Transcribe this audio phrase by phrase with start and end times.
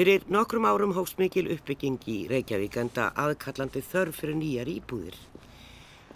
[0.00, 5.18] Fyrir nokkrum árum hófst mikil uppbygging í Reykjavík enda aðkallandi þörf fyrir nýjar íbúðir.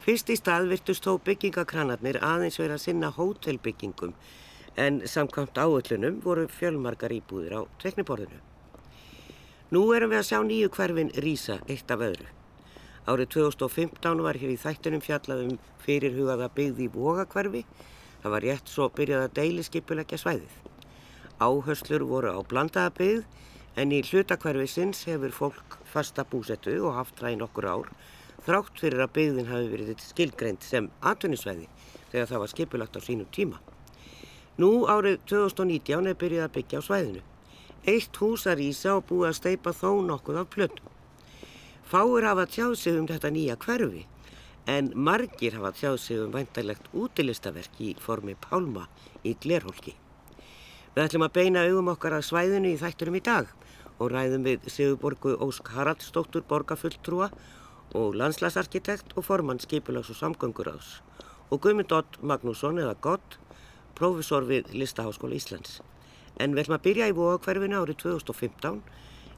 [0.01, 4.17] Fyrst í stað virtust þó byggingakranarnir aðeins vera að sinna hótelbyggingum
[4.87, 8.41] en samkvæmt áöllunum voru fjölmarkar íbúðir á tekniborðinu.
[9.77, 12.33] Nú erum við að sjá nýju hverfin Rísa eitt af öðru.
[13.05, 17.67] Árið 2015 var hér í þættunum fjallaðum fyrirhugaða byggði í Vogakverfi.
[18.25, 20.61] Það var rétt svo byrjað að deiliskypulegja svæðið.
[21.37, 23.43] Áherslur voru á blandaða byggð
[23.77, 27.91] en í hlutakverfisins hefur fólk fasta búsettu og haft það í nokkur ár
[28.45, 31.69] þrátt fyrir að byggðin hafi verið skilgreint sem atvinnisvæði
[32.13, 33.61] þegar það var skipulagt á sínum tíma.
[34.61, 37.23] Nú árið 2019 er byrjað að byggja á svæðinu.
[37.91, 40.93] Eitt hús að rýsa og búið að steipa þó nokkuð af plötum.
[41.85, 44.07] Fáir hafa tjáð sig um þetta nýja hverfi
[44.71, 48.87] en margir hafa tjáð sig um væntalegt útilistaverk í formi pálma
[49.25, 49.97] í Glerholki.
[50.95, 53.51] Við ætlum að beina augum okkar að svæðinu í þætturum í dag
[53.99, 57.31] og ræðum við Sigurborgu Ósk Haraldsdóttur borgarfulltrúa
[57.95, 60.99] og landslæsarkitekt og formann skipulags og samgönguráðs
[61.51, 63.39] og Guðmund Ott Magnússon eða Gott,
[63.95, 65.81] profesor við Listaháskóla Íslands.
[66.41, 68.81] En við ætlum að byrja í vóakverfinu árið 2015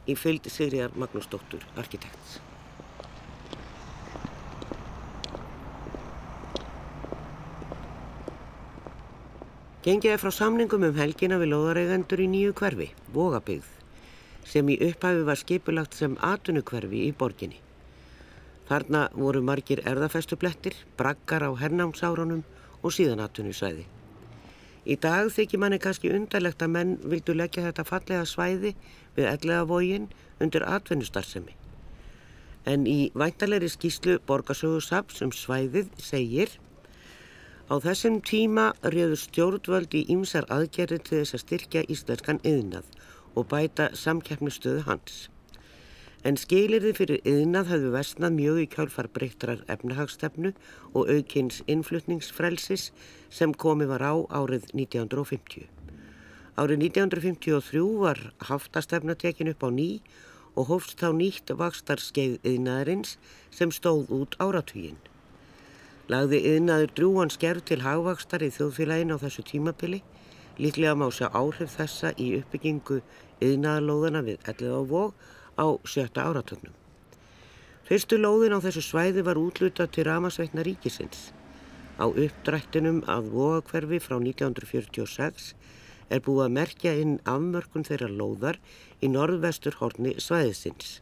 [0.07, 2.39] í fylgdi Sigriðar Magnúsdóttur, arkitekts.
[9.87, 13.69] Gengið er frá samningum um helgina við loðareigendur í nýju hverfi, Vógabyggð,
[14.47, 17.59] sem í upphæfi var skipulagt sem atunukverfi í borginni.
[18.67, 22.43] Þarna voru margir erðafestublettir, braggar á hernámsárunum
[22.83, 23.87] og síðan atunusvæði.
[24.87, 28.75] Í dag þykir manni kannski undarlegt að menn vildu leggja þetta fallega svæði
[29.17, 30.11] við ellega vógin
[30.43, 31.57] undir atvinnustarfsemi.
[32.67, 36.55] En í væntalegri skýslu borgarsögursaps um svæðið segir
[37.67, 42.87] Á þessum tíma réður stjórnvöld í ýmsar aðgerði til þess að styrkja íslenskan yðnað
[43.37, 45.27] og bæta samkeppnustöðu hans.
[46.27, 50.51] En skilirði fyrir yðnað hafðu vestnað mjög í kjálfar breyttrar efnahagstefnu
[50.97, 52.91] og aukins innflutningsfrelsis
[53.31, 55.69] sem komi var á árið 1950.
[56.57, 59.91] Árið 1953 var haftastefnatekin upp á ný
[60.57, 63.19] og hófst þá nýtt vakstarskeið yðnaðarins
[63.53, 64.99] sem stóð út áratvíinn.
[66.09, 70.01] Lagði yðnaður drúan skerf til hagvakstar í þjóðfélagin á þessu tímabili,
[70.63, 73.01] líklega má sjá áhrif þessa í uppbyggingu
[73.45, 75.15] yðnaðarlóðana við ellið á vóg
[75.57, 76.75] á sjötta áratögnum.
[77.87, 81.31] Fyrstu lóðin á þessu svæði var útlutað til Ramasveitna ríkisins.
[81.97, 85.53] Á uppdrættinum að vóakverfi frá 1946
[86.11, 88.61] er búið að merkja inn afmörkun þeirra lóðar
[89.01, 91.01] í norðvestur horni svæðisins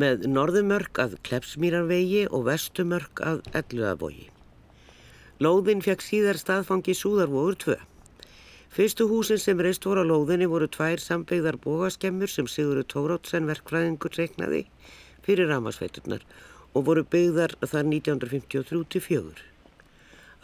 [0.00, 4.28] með norðumörk að Klepsmýrarvegi og vestumörk að Elluðavogi.
[5.40, 7.76] Lóðin fekk síðar staðfangi Súðarvogur 2.
[8.70, 14.14] Fyrstu húsin sem reist voru á lóðinni voru tvær sambyggðar bógaskemmur sem Sigurður Tórótsen verkfræðingur
[14.14, 14.60] reiknaði
[15.26, 16.22] fyrir ramasveiturnar
[16.78, 19.42] og voru byggðar þar 1953-4.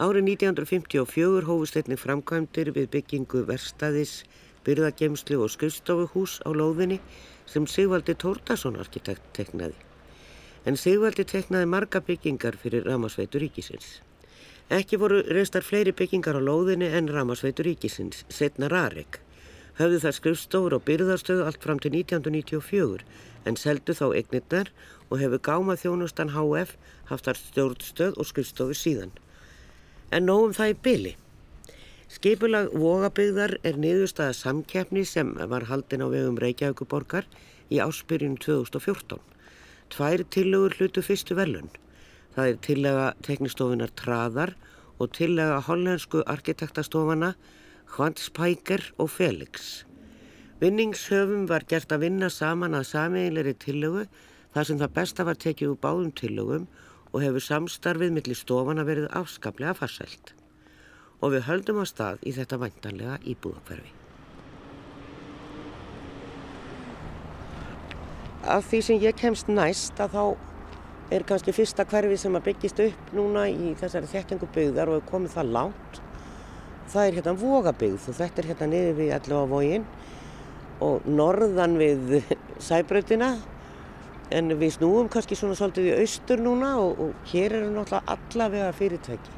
[0.03, 4.17] Árið 1954 hófust einnig framkvæmdir við byggingu verstaðis,
[4.67, 6.99] byrðagemslu og skrifstofuhús á lóðinni
[7.47, 9.79] sem Sigvaldi Tórdason arkitekt teknaði.
[10.67, 14.01] En Sigvaldi teknaði marga byggingar fyrir Ramasveitur ríkisins.
[14.67, 19.21] Ekki voru reistar fleiri byggingar á lóðinni en Ramasveitur ríkisins, setna Rarek.
[19.79, 23.05] Höfðu þar skrifstofur og byrðarstöðu allt fram til 1994
[23.47, 24.73] en seldu þá eignirnar
[25.07, 26.75] og hefur gáma þjónustan HF
[27.07, 29.15] haft þar stjórnstöð og skrifstofu síðan.
[30.11, 31.15] En nógum það í byli.
[32.11, 37.23] Skipulag Vogabygðar er niðurstaða samkeppni sem var haldin á vegum Reykjavíkuborgar
[37.71, 39.23] í áspyrjun 2014.
[39.95, 41.71] Tvær tillögur hlutu fyrstu velun.
[42.37, 44.51] Það er tillega teknistofunar Traðar
[45.01, 47.31] og tillega hollensku arkitektastofana
[47.95, 49.87] Hvanspæker og Felix.
[50.61, 54.03] Vinningshöfum var gert að vinna saman að samiðilegri tillögu
[54.53, 56.67] þar sem það besta var tekið úr báðum tillögum
[57.09, 60.35] og hefur samstarfið millir stofana verið afskaplega farsælt
[61.17, 63.95] og við höldum á stað í þetta vantanlega íbúðakverfi.
[68.45, 70.23] Af því sem ég kemst næst að þá
[71.07, 75.11] er kannski fyrsta hverfi sem að byggjast upp núna í þessari þekkingu byggðar og hefur
[75.11, 75.99] komið það lánt.
[76.91, 79.85] Það er hérna vogabyggð og þetta er hérna niður við allavega vógin
[80.83, 82.17] og norðan við
[82.67, 83.29] sæbröðina
[84.35, 88.73] en við snúum kannski svona svolítið í austur núna og, og hér eru náttúrulega allavega
[88.75, 89.37] fyrirtæki.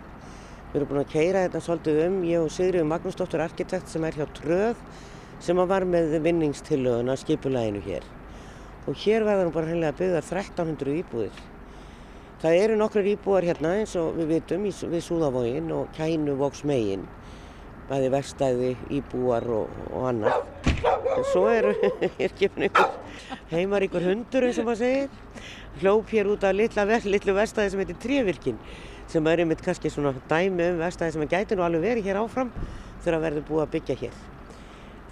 [0.70, 4.18] Við erum búin að keira þetta svolítið um, ég og Sigriður Magnúsdóttur arkitekt sem er
[4.18, 4.82] hjá Tröð
[5.42, 8.06] sem var með vinningstillöðuna skipulæginu hér.
[8.90, 11.42] Og hér verður hann bara hennilega að byggja 1300 íbúðir.
[12.40, 17.02] Það eru nokkur íbúðar hérna eins og við vitum við Súðavógin og Kænu Vóksmegin
[17.90, 20.46] bæði verstæði, íbúar og, og annað.
[21.18, 21.74] En svo eru,
[22.24, 22.96] er gefin einhver
[23.50, 25.46] heimaríkur hundur eins og maður segir,
[25.82, 28.60] hljóp hér út af litla, litlu verstæði sem heitir Trívirkinn
[29.10, 32.54] sem er einmitt kannski svona dæmi um verstæði sem gæti nú alveg verið hér áfram
[33.02, 34.20] þegar að verður búið að byggja hér.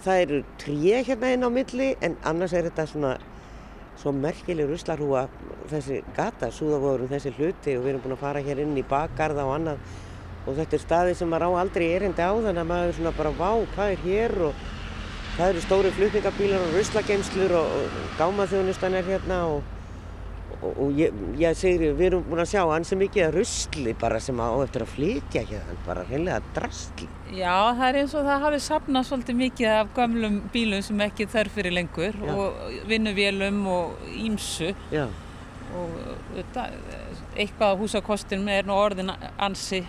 [0.04, 3.16] Það eru tríu hérna inn á milli en annars er þetta svona
[3.98, 5.24] svo merkileg ruslarhúa
[5.70, 9.46] þessi gata, súðavorum, þessi hluti og við erum búin að fara hér inn í bakgarða
[9.48, 9.80] og annað.
[10.46, 13.14] Og þetta er staði sem maður á aldrei erindi á þannig að maður er svona
[13.18, 14.36] bara vá, hvað er hér?
[14.48, 14.62] Og
[15.38, 19.74] það eru stóri flutningabílar og ruslageimslur og gámaþjónustan er hérna og,
[20.62, 24.48] og, ég, ég segir við erum búin að sjá ansi mikið rusli bara sem á
[24.64, 27.08] eftir að flytja hérna, bara reynlega drastli.
[27.34, 31.28] Já, það er eins og það hafi sapnað svolítið mikið af gamlum bílum sem ekki
[31.30, 32.34] þarf fyrir lengur Já.
[32.34, 35.06] og vinnuvélum og ímsu Já.
[35.78, 35.96] og
[36.34, 36.68] þetta,
[37.36, 39.84] eitthvað á húsakostinum er nú orðin ansi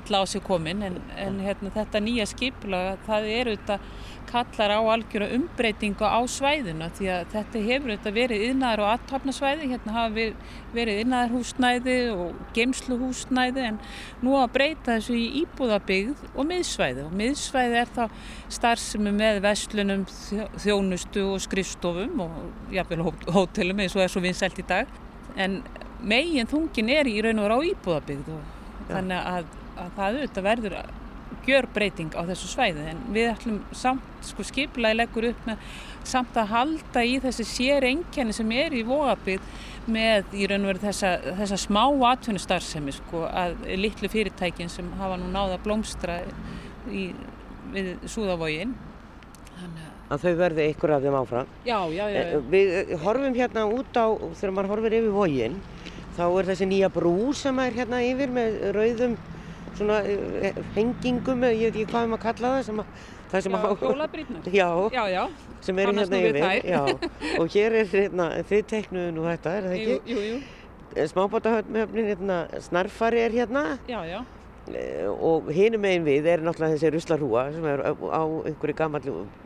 [0.00, 3.88] illa á sig komin en, en hérna, þetta nýja skipla það er auðvitað
[4.34, 9.68] kallar á algjöru umbreytingu á svæðinu því að þetta hefur auðvitað verið yðnaðar og aðtapnasvæði,
[9.72, 10.26] hérna hafa
[10.74, 13.80] verið yðnaðarhúsnæði og geimsluhúsnæði en
[14.24, 17.06] nú að breyta þessu í íbúðabigð og miðsvæði.
[17.06, 18.04] Og miðsvæði er þá
[18.58, 20.06] starfsemi með vestlunum,
[20.64, 24.90] þjónustu og skrifstofum og jáfnveil hótelum eins og er svo vinsælt í dag.
[25.36, 25.60] En
[26.04, 30.78] megin þungin er í raun og á íbúðabigð og þannig að að það auðvitað verður
[31.44, 35.68] gjör breyting á þessu svæði en við ætlum samt, sko skiplaði leggur upp með
[36.08, 39.44] samt að halda í þessi sér engjani sem er í vóabið
[39.90, 41.82] með í raun og veru þessa, þessa smá
[42.12, 46.22] atvinnustarfsemi sko að litlu fyrirtækin sem hafa nú náða blómstra
[46.88, 47.10] í,
[47.74, 48.72] við Súðavógin
[50.12, 52.40] að þau verði ykkur af þeim áfram já, já, já, já.
[52.52, 54.06] Við horfum hérna út á
[54.36, 55.60] þegar maður horfir yfir vógin
[56.16, 59.16] þá er þessi nýja brú sem er hérna yfir með rauðum
[59.78, 63.04] svona eh, hengingum, ég veit ekki hvað um að kalla það sem að
[63.34, 65.22] það sem að hjólabrýtnur já, já, já,
[65.64, 66.38] sem er hérna yfir.
[66.68, 66.82] já,
[67.40, 69.96] og hér er hérna þið teiknuðu nú þetta, er það ekki?
[69.96, 70.38] Jú, jú, jú.
[70.94, 73.64] Eh, Smábátahöfnin, hérna, Snarfari er hérna.
[73.90, 74.20] Já, já.
[74.64, 78.76] Eh, og hinum einn við er náttúrulega þessi ruslarhúa sem er á einhverju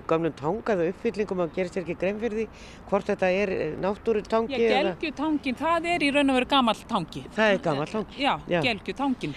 [0.07, 2.45] gamlum tangaðu uppfyllingum að gera sér ekki grein fyrir því
[2.93, 3.53] hvort þetta er
[3.83, 7.25] náttúrutangi Já, gelgjutangin, það er í raun og veru gammal tangi.
[7.35, 8.23] Það er gammal tangi.
[8.23, 9.35] Já, gelgjutangin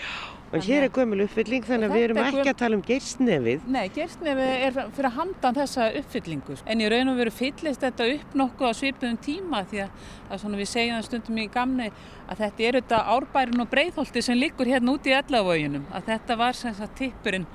[0.51, 3.68] En hér er gömul uppfylling þannig að við erum ekki að tala um geirsnefið.
[3.71, 6.57] Nei, geirsnefið er fyrir að handa þessa uppfyllingu.
[6.68, 10.06] En í raun og veru fyllist þetta upp nokkuð á svipuðum tíma því að,
[10.36, 11.88] að við segjum stundum í gamni
[12.27, 15.88] að þetta er þetta árbærin og breyðholti sem liggur hérna út í ellavöginum.
[15.95, 17.47] Að þetta var sem sagt tippurinn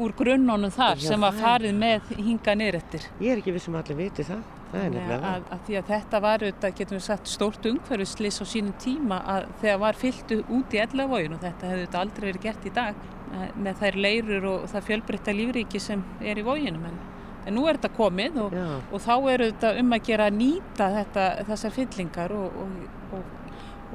[0.00, 3.08] úr grunnónum þar Já, sem var farið með hinga niðrættir.
[3.20, 4.59] Ég er ekki vissum að allir viti það.
[4.70, 9.20] Að, að því að þetta var auðvitað, getum við sagt, stórt umhverfislis á sínum tíma
[9.34, 12.74] að þegar var fyllt út í ellavógin og þetta hefði þetta aldrei verið gert í
[12.76, 13.00] dag
[13.34, 17.00] eh, með þær leirur og það fjölbreytta lífríki sem er í vóginum en,
[17.46, 18.56] en nú er þetta komið og,
[18.92, 23.20] og þá er þetta um að gera að nýta þetta, þessar fyllingar og, og,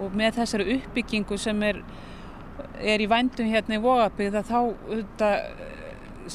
[0.04, 1.84] og með þessari uppbyggingu sem er,
[2.84, 5.70] er í vændum hérna í Vógabíð að þá auðvitað,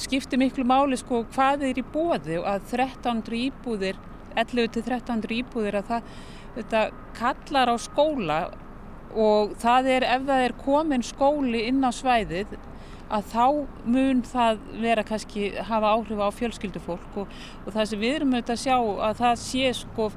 [0.00, 3.98] skiptir miklu máli sko hvað er í bóði og að 1300 íbúðir
[4.36, 6.10] 11-1300 íbúðir að það
[6.56, 6.82] þetta,
[7.18, 8.40] kallar á skóla
[9.10, 12.58] og það er ef það er komin skóli inn á svæðið
[13.10, 13.46] að þá
[13.90, 17.32] mun það vera kannski hafa áhrif á fjölskyldufólk og,
[17.64, 18.76] og það sem við erum auðvitað að sjá
[19.08, 20.08] að það sé sko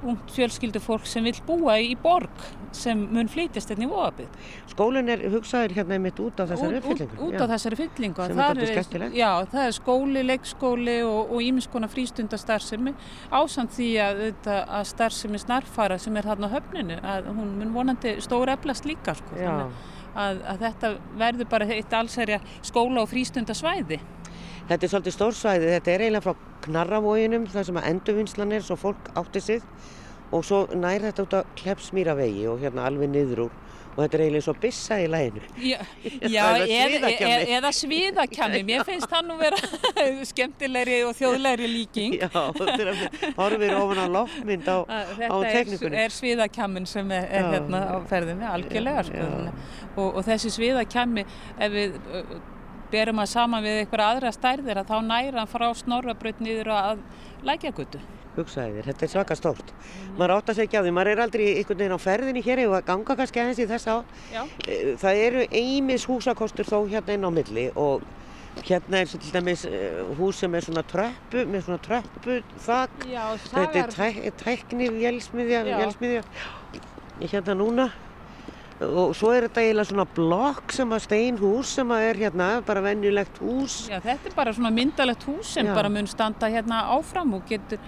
[0.00, 2.46] ungt fjölskyldufólk sem vil búa í borg
[2.76, 4.34] sem mun flytjast hérna í Vóabið.
[4.70, 7.16] Skólinn er hugsaður hérna einmitt út á þessari uppfyllingu.
[7.18, 8.26] Út, út á þessari uppfyllingu.
[8.30, 9.16] Sem er þetta skemmtilegt.
[9.18, 12.94] Já, það er skóli, leikskóli og ímiðskona frístundastarfsemi
[13.30, 18.16] ásand því að, að starfsemi snarfara sem er þarna á höfninu að hún mun vonandi
[18.24, 19.38] stóra eflast líka sko.
[20.10, 24.00] Að, að þetta verður bara eitt allsærja skóla og frístundasvæði.
[24.70, 28.76] Þetta er svolítið stórsvæði, þetta er eiginlega frá knarravóginum þar sem að endurvinnslan er svo
[28.78, 29.64] fólk átti sig
[30.30, 33.58] og svo nær þetta út á Klepsmýravegi og hérna alveg niður úr
[33.90, 35.40] og þetta er eiginlega svo bissa í læginu.
[35.60, 35.78] Já,
[36.36, 39.58] já eða, eða, eða sviðakjami, mér finnst það nú vera
[40.30, 42.14] skemmtilegri og þjóðlegri líking.
[42.20, 43.02] Já, þetta er að
[43.40, 45.82] horfið ofan á loftmynd á, á teknikunni.
[45.82, 49.04] Þetta er sviðakjamin sem er, er hérna á ferðinni, algjörlega.
[49.10, 51.26] Já, sko, og, og þessi sviðakjami,
[51.58, 51.98] ef við
[52.90, 57.04] berum að saman við eitthvað aðra stærðir að þá næra frá snorrabraut niður að
[57.46, 58.00] lækjagutu.
[58.36, 59.72] Hugsaði þér, þetta er svaka stórt.
[59.74, 60.14] Mm.
[60.18, 62.80] Maður átt að segja á því, maður er aldrei einhvern veginn á ferðinni hér eða
[62.86, 63.96] ganga kannski aðeins í þess á.
[64.30, 64.40] Já.
[64.66, 68.04] Eh, það eru eimis húsakostur þó hérna inn á milli og
[68.66, 73.08] hérna er til dæmis eh, hús sem er svona tröppu, með svona tröppu þakk.
[73.10, 76.22] Já, þetta er tæk, tækni vélsmiðja,
[77.26, 77.90] hérna núna
[78.80, 82.82] og svo er þetta eiginlega svona blokk sem að steinhús sem að er hérna bara
[82.84, 83.82] vennulegt hús.
[83.90, 85.74] Já, þetta er bara svona myndalegt hús sem Já.
[85.76, 87.80] bara mun standa hérna áfram og getur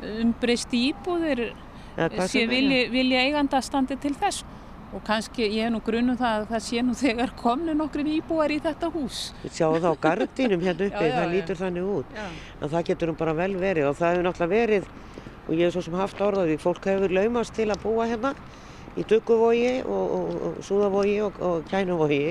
[0.00, 1.50] umbreyst íbúðir
[1.96, 4.44] ja, sé vilja, vilja eiganda standi til þess
[4.90, 8.50] og kannski ég hef nú grunum það að það sé nú þegar komnu nokkrin íbúar
[8.50, 9.20] í þetta hús.
[9.44, 11.60] Við sjáum það á gardínum hérna uppi, já, já, það lítur já.
[11.64, 12.16] þannig út.
[12.60, 14.90] En það getur nú bara vel verið og það hefur náttúrulega verið,
[15.46, 18.34] og ég hef svo sem haft orðaði, fólk hefur laumast til að búa hérna
[18.98, 22.24] í Dugguvogi og, og, og Súðavogi og, og Kænuvogi.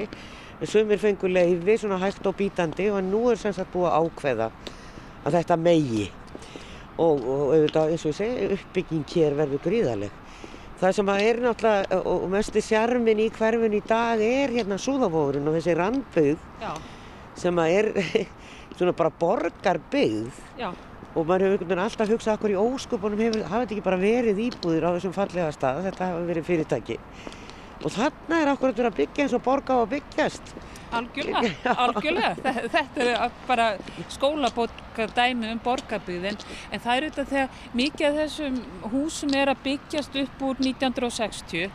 [0.67, 4.49] Sumir fengur leiði svona hægt og bítandi og nú er sem sagt búið að ákveða
[5.23, 6.09] að þetta megi
[7.00, 10.18] og auðvitað eins og ég segi uppbygging hér verður gríðaleg.
[10.79, 15.50] Það sem að er náttúrulega, og mestu sjarmin í hverfin í dag er hérna súðavóðurinn
[15.51, 16.46] og þessi randbyggð
[17.39, 17.89] sem að er
[18.77, 20.39] svona bara borgarbyggð.
[20.60, 20.70] Já.
[21.10, 23.98] og maður hefur einhvern veginn alltaf hugsað okkur í óskupunum hefur, hafa þetta ekki bara
[24.00, 27.00] verið íbúðir á þessum fallega stað, þetta hafa verið fyrirtæki.
[27.79, 30.53] Og þarna er okkur að byggja eins og borga á að byggjast
[30.89, 32.53] Algjörlega, algjörlega.
[32.75, 33.67] Þetta er bara
[34.10, 36.39] skólabókar dæmi um borgarbyggðin
[36.72, 38.60] en það er auðvitað þegar mikið af þessum
[38.93, 41.69] húsum er að byggjast upp úr 1960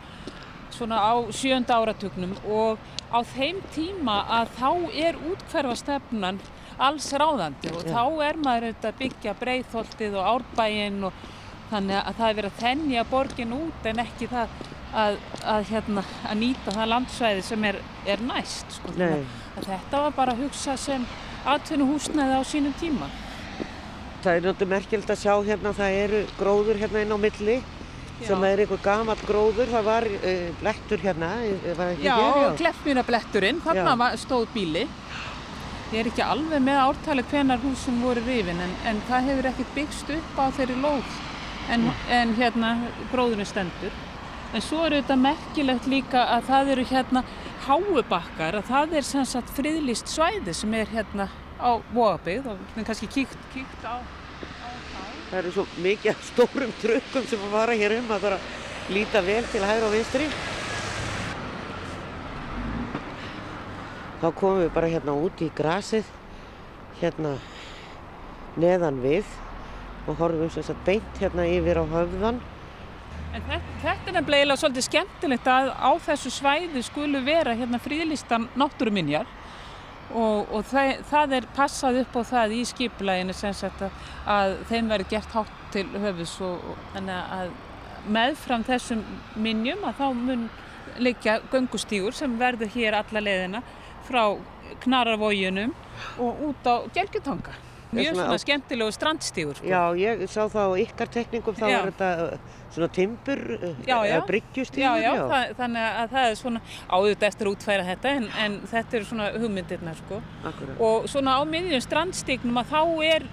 [0.75, 4.69] svona á sjönda áratugnum og á þeim tíma að þá
[5.07, 6.41] er útkverfa stefnan
[6.75, 7.93] alls ráðandi og Já.
[7.95, 11.25] þá er maður auðvitað að byggja breyðholtið og árbæinn og
[11.69, 14.57] þannig að það er verið að þennja borgin út en ekki það
[14.95, 20.35] að, að, hérna, að nýta það landsvæði sem er, er næst sko, þetta var bara
[20.35, 21.05] að hugsa sem
[21.45, 23.09] atvinnu húsnæði á sínum tíma.
[24.25, 28.27] Það er náttúrulega merkjöld að sjá hérna það eru gróður hérna inn á milli já.
[28.29, 29.69] sem er einhver gamal gróður.
[29.75, 31.29] Það var uh, blettur hérna
[31.77, 32.17] var Já,
[32.63, 34.87] kleffmýrabletturinn þarna stóð bíli.
[35.93, 39.75] Ég er ekki alveg með ártali hvenar húsum voru rifin en, en það hefur ekkert
[39.75, 41.19] byggst upp á þeirri lóð
[41.75, 42.71] en, en hérna
[43.11, 43.93] gróðurinn stendur
[44.55, 47.21] En svo er þetta merkilegt líka að það eru hérna
[47.65, 51.25] háubakkar, að það er sem sagt friðlist svæði sem er hérna
[51.59, 55.09] á Vóabið og við kannski kíkt, kíkt á, á það.
[55.27, 58.95] Það eru svo mikið stórum trökkum sem að fara hér um að það er að
[58.95, 60.31] líta vel til hægur og vinstri.
[64.23, 66.07] Þá komum við bara hérna úti í grasið,
[67.03, 67.35] hérna
[68.55, 69.37] neðan við
[70.07, 72.45] og horfum sem sagt beint hérna yfir á höfðan
[73.35, 78.47] En þetta, þetta er nefnilega svolítið skemmtilegt að á þessu svæði skulu vera hérna fríðlistan
[78.55, 79.27] náttúruminjar
[80.13, 83.87] og, og það, það er passað upp á það í skiplæginu að,
[84.37, 87.51] að þeim verður gert hátt til höfus og, og að
[88.15, 89.03] meðfram þessum
[89.35, 90.47] minjum að þá mun
[91.01, 93.63] leikja göngustígur sem verður hér alla leðina
[94.07, 94.37] frá
[94.85, 95.73] knararvójunum
[96.21, 97.64] og út á gelgjutanga.
[97.91, 99.59] Mjög svona, skemmtilegu strandstígur.
[99.59, 99.69] Sko.
[99.69, 104.19] Já, ég sá það á ykkar tekningum, þá er þetta uh, svona timbur uh, eða
[104.27, 104.83] bryggjustígur.
[104.83, 105.23] Já, já, já.
[105.31, 109.09] Það, þannig að það er svona áður eftir að útfæra þetta en, en þetta eru
[109.11, 110.21] svona hugmyndirna sko.
[110.89, 112.81] Og svona á miðjum strandstígnum að þá
[113.13, 113.27] er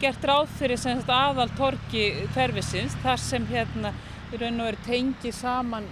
[0.00, 3.94] gert ráð fyrir sagt, aðal torki hverfisins þar sem hérna
[4.32, 5.86] í raun og veru tengi saman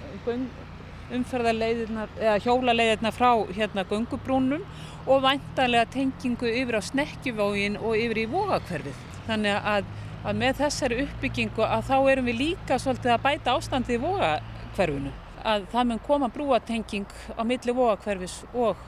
[1.19, 4.65] umferðarleiðirna eða hjólaleiðirna frá hérna gungubrúnum
[5.07, 9.03] og vantarlega tengingu yfir á snekkjuvógin og yfir í vógakverfið.
[9.27, 9.91] Þannig að,
[10.25, 15.13] að með þessari uppbyggingu að þá erum við líka svolítið að bæta ástandið í vógakverfinu.
[15.45, 18.81] Að það mun koma brúatenging á milli vógakverfis og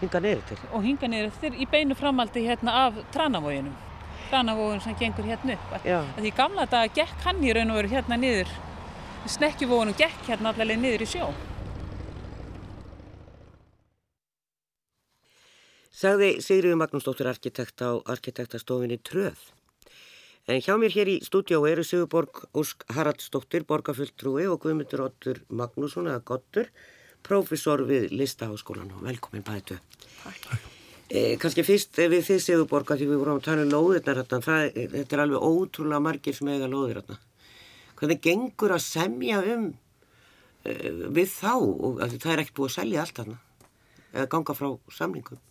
[0.00, 0.58] hinga niður til.
[0.72, 3.76] Og hinga niður til í beinu framaldi hérna af Tranavóginum.
[4.30, 5.76] Tranavógin sem gengur hérna upp.
[6.16, 8.50] Því gamla daga gekk hann í raun og veru hérna niður,
[9.28, 11.28] snekkjuvóginum gekk hérna allavega niður í sjó.
[15.98, 19.38] Sagði Sigriður Magnúsdóttir arkitekt á arkitektastofinni Tröð.
[20.48, 26.06] En hjá mér hér í stúdjó eru Sigurborg Úsk Haraldsdóttir, borgarfulltrúi og Guðmundur Óttur Magnússon
[26.08, 26.70] eða Gottur,
[27.26, 29.76] profesor við Listaháskólan og velkomin bætu.
[31.08, 35.18] Eh, Kanski fyrst við þið Sigurborg að því við vorum að tala um lóðirnar þetta
[35.18, 37.18] er alveg ótrúlega margir sem eiga lóðir þarna.
[37.98, 39.66] Hvernig gengur að semja um
[40.62, 43.38] eh, við þá og það er ekkert búið að selja allt þarna
[44.14, 45.42] eða ganga frá samlingum?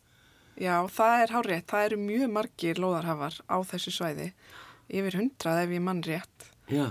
[0.58, 1.66] Já, það er hárið.
[1.70, 4.32] Það eru mjög margir lóðarhafar á þessu svæði.
[4.90, 6.48] Yfir hundrað ef ég mann rétt.
[6.72, 6.88] Já.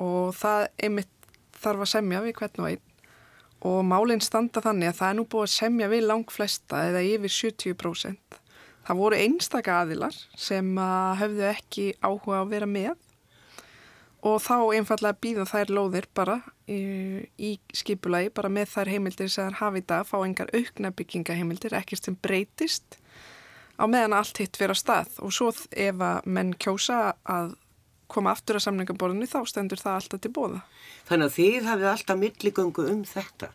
[0.00, 1.28] Og það einmitt
[1.60, 2.86] þarf að semja við hvern og einn.
[3.68, 7.02] Og málinn standa þannig að það er nú búið að semja við lang flesta eða
[7.04, 8.38] yfir 70%.
[8.88, 10.70] Það voru einstaka aðilar sem
[11.20, 12.94] höfðu ekki áhuga að vera með
[14.26, 16.80] og þá einfallega býða þær lóðir bara í,
[17.38, 21.76] í skipulagi bara með þær heimildir sem þær hafi í dag fá engar aukna byggingaheimildir
[21.78, 22.98] ekkert sem breytist
[23.80, 27.56] á meðan allt hitt vera stað og svo ef að menn kjósa að
[28.10, 30.64] koma aftur að samningaborðinu þá stendur það alltaf til bóða.
[31.06, 33.52] Þannig að þið hafið alltaf milligöngu um þetta?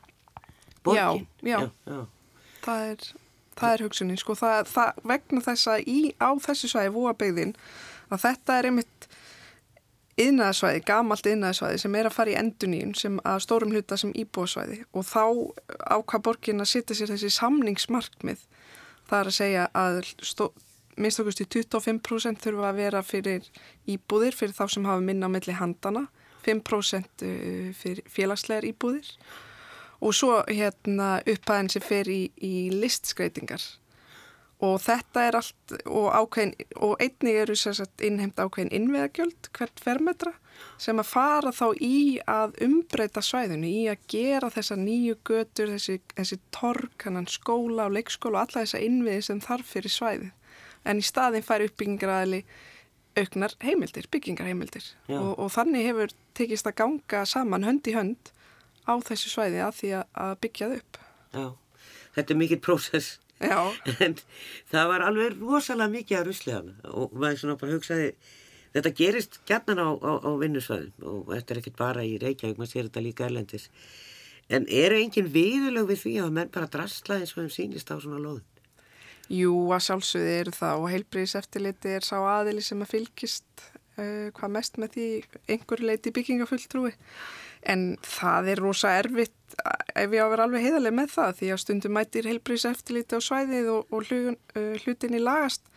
[0.86, 1.28] borgin.
[1.42, 1.60] Já, já.
[1.60, 2.06] já, já.
[2.62, 3.06] Það, er,
[3.60, 7.54] það er hugsunin, sko, það, það vegna þess að í, á þessu svæði, vóabegðin,
[8.10, 9.05] að þetta er einmitt
[10.22, 14.82] yðnaðsvæði, gamalt yðnaðsvæði sem er að fara í enduníun sem að stórum hluta sem íbúasvæði.
[14.96, 15.24] Og þá
[15.98, 18.46] ákvað borgin að setja sér þessi samningsmarkmið.
[19.10, 20.00] Það er að segja að
[20.96, 23.50] minnst okkurst í 25% þurfa að vera fyrir
[23.92, 26.06] íbúðir fyrir þá sem hafa minna á milli handana
[26.46, 29.10] 5% uh, fyrir félagslegar íbúðir.
[30.00, 33.64] Og svo hérna upphæðin sem fer í, í listskreitingar
[34.66, 36.56] og þetta er allt og, ákveðin,
[36.86, 37.56] og einnig eru
[38.06, 40.34] innheimt ákveðin innveðagjöld hvert fermetra
[40.80, 41.98] sem að fara þá í
[42.32, 48.40] að umbreyta svæðinu, í að gera þessa nýju götur, þessi, þessi tork, skóla og leikskóla
[48.40, 50.32] og alla þessa innviði sem þarf fyrir svæði
[50.86, 52.42] en í staðin fær uppbyggingaræðili
[53.16, 54.88] auknar heimildir, byggingarheimildir.
[55.16, 58.32] Og, og þannig hefur tekist að ganga saman hönd í hönd
[58.86, 61.00] á þessu svæði að því að byggja þau upp.
[61.36, 61.46] Já,
[62.18, 63.16] þetta er mikill prósess
[64.06, 64.18] en
[64.72, 68.10] það var alveg rosalega mikið að rusli hana og maður svona bara hugsaði
[68.76, 72.74] þetta gerist gætnan á, á, á vinnusvæðum og þetta er ekkert bara í Reykjavík maður
[72.74, 73.70] sér þetta líka erlendis.
[74.52, 77.98] En eru engin viðlög við því að menn bara drastla eins og þeim sínist á
[77.98, 78.44] svona loðun?
[79.34, 83.64] Jú, að sjálfsögði eru það og heilbriðis eftirliti er sá aðili sem að fylgist
[83.98, 85.08] uh, hvað mest með því
[85.56, 86.92] einhver leiti byggingafulltrúi
[87.72, 89.34] en það er rosa erfitt
[89.96, 93.18] ef ég á að vera alveg heiðarlega með það því að stundum mætir heilbrís eftirlíti
[93.18, 95.70] á svæðið og, og hlutin, uh, hlutinni lagast.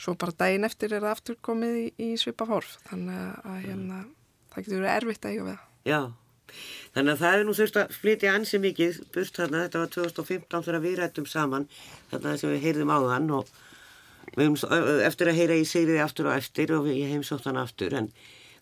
[0.00, 2.78] Svo bara daginn eftir er það aftur komið í, í svipa horf.
[2.88, 4.00] Þannig að hérna,
[4.52, 5.66] það getur verið erfitt að eiga við það.
[5.92, 6.00] Já,
[6.96, 10.66] þannig að það er nú þurft að flytja ansi mikið burt þarna, þetta var 2015
[10.66, 11.68] þegar við rættum saman
[12.10, 13.52] þarna sem við heyrðum á þann og
[14.32, 17.94] við höfum eftir að heyra í Sigriði aftur og eftir og við heimsótt hann aftur.
[18.00, 18.10] En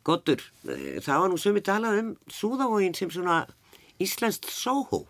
[0.05, 3.43] Gottur, eh, það var nú sumi talað um súðavógin sem svona
[4.01, 5.05] Íslenskt Soho.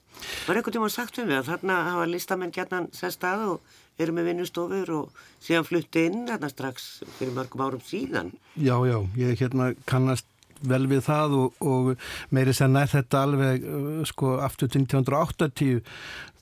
[0.49, 3.61] Var einhvern tíma sagt um því að þarna hafa listamenn gætnan sest að og
[4.03, 6.89] eru með vinnustofur og síðan flutti inn þarna strax
[7.19, 8.33] fyrir mörgum árum síðan.
[8.57, 10.27] Já, já, ég hérna kannast
[10.61, 11.91] vel við það og, og
[12.35, 15.81] meiri sem nær þetta alveg uh, sko aftur til 1980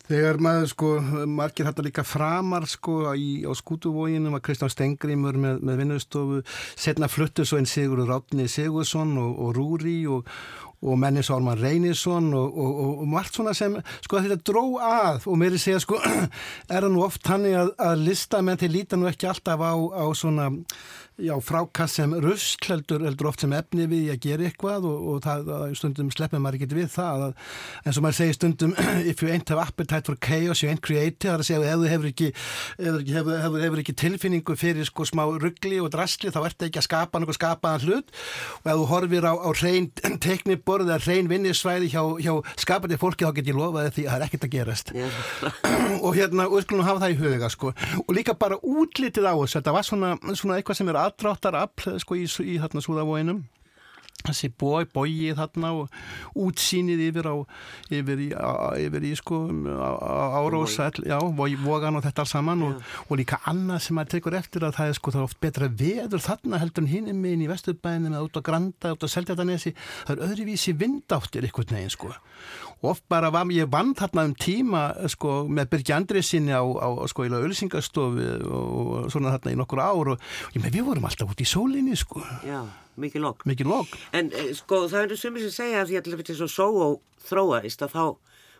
[0.09, 0.90] Þegar maður sko,
[1.29, 6.38] margir hættar líka framar sko í, á skútuvóginum var Kristján Stengrimur með, með vinnustofu,
[6.81, 10.31] setna fluttu svo einn Sigur Ráttni Sigursson og, og Rúri og,
[10.81, 14.64] og menni svo Ármann Reynisson og, og, og, og margt svona sem sko þetta dró
[14.81, 16.01] að og er segja sko
[16.73, 20.05] er það nú oft hannig að, að listamenn til líta nú ekki alltaf á, á
[20.16, 20.49] svona
[21.18, 25.22] já, frákast sem rusl heldur, heldur oft sem efni við að gera eitthvað og, og
[25.26, 27.37] það, stundum sleppum maður ekki við það að,
[27.85, 28.74] eins og maður segir stundum
[29.11, 31.83] if you ain't have appetite for chaos you ain't creative það er að segja ef
[31.83, 32.31] þú hefur ekki,
[32.78, 36.81] hefur, hefur, hefur, hefur ekki tilfinningu fyrir sko smá ruggli og drasli þá ert ekki
[36.81, 38.12] að skapa náttúrulega skapaðan hlut.
[38.62, 39.88] Og ef þú horfir á, á reyn
[40.26, 44.18] tekniborð eða reyn vinnisvæði hjá, hjá skapandi fólki þá get ég lofaði því að það
[44.18, 44.92] er ekkert að gerast.
[46.07, 47.72] Og hérna, og skulum hafa það í huga sko.
[48.04, 52.18] Og líka bara útlitið á þessu þetta var svona, svona eitthvað sem er aðdráttarafl sko,
[52.18, 53.47] í, í þarna súðavóinum
[54.27, 55.99] þessi bói, bóið þarna og
[56.42, 57.37] útsýnið yfir á
[57.94, 59.44] yfir í, á, yfir í sko
[59.79, 61.18] árósa, já,
[61.62, 64.99] vogan og þetta saman og, og líka annað sem maður tekur eftir að það er
[64.99, 68.40] sko það er oft betra veður þarna heldur en hinn minn í Vesturbænum eða út
[68.42, 72.11] á Granda, út á Seldjartanesi það er öðruvísi vindáttir ykkur neginn sko
[72.87, 77.27] oft bara var ég vann þarna um tíma sko með Birgi Andriðsinni á, á sko
[77.27, 81.43] í lauðlýsingastofu og svona þarna í nokkur ár og ég með við vorum alltaf út
[81.43, 82.23] í sólinni sko.
[82.47, 82.62] Já,
[83.01, 86.11] mikið logg Mikið logg En eh, sko það er sumið sem segja að því að
[86.14, 88.05] þetta er svo só og þróaðist að þá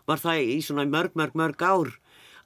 [0.09, 1.95] var það í svona mörg, mörg, mörg ár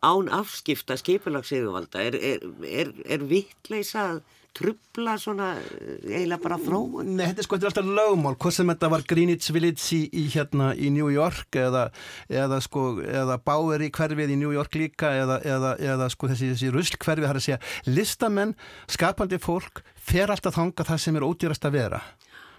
[0.04, 4.24] án afskipta skipulagsíðuvalda er, er, er, er vittleisa að
[4.58, 7.14] trubla svona eh, eiginlega bara þróun?
[7.18, 10.02] Nei, þetta er sko, þetta er alltaf lögmál, hvort sem þetta var Greenwich Village í,
[10.14, 11.88] í hérna í New York eða,
[12.32, 16.74] eða sko, eða Bowery hverfið í New York líka eða, eða, eða sko þessi, þessi
[16.74, 18.58] rusl hverfið, það er að segja listamenn,
[18.92, 22.04] skapandi fólk fer alltaf þanga það sem er ódýrast að vera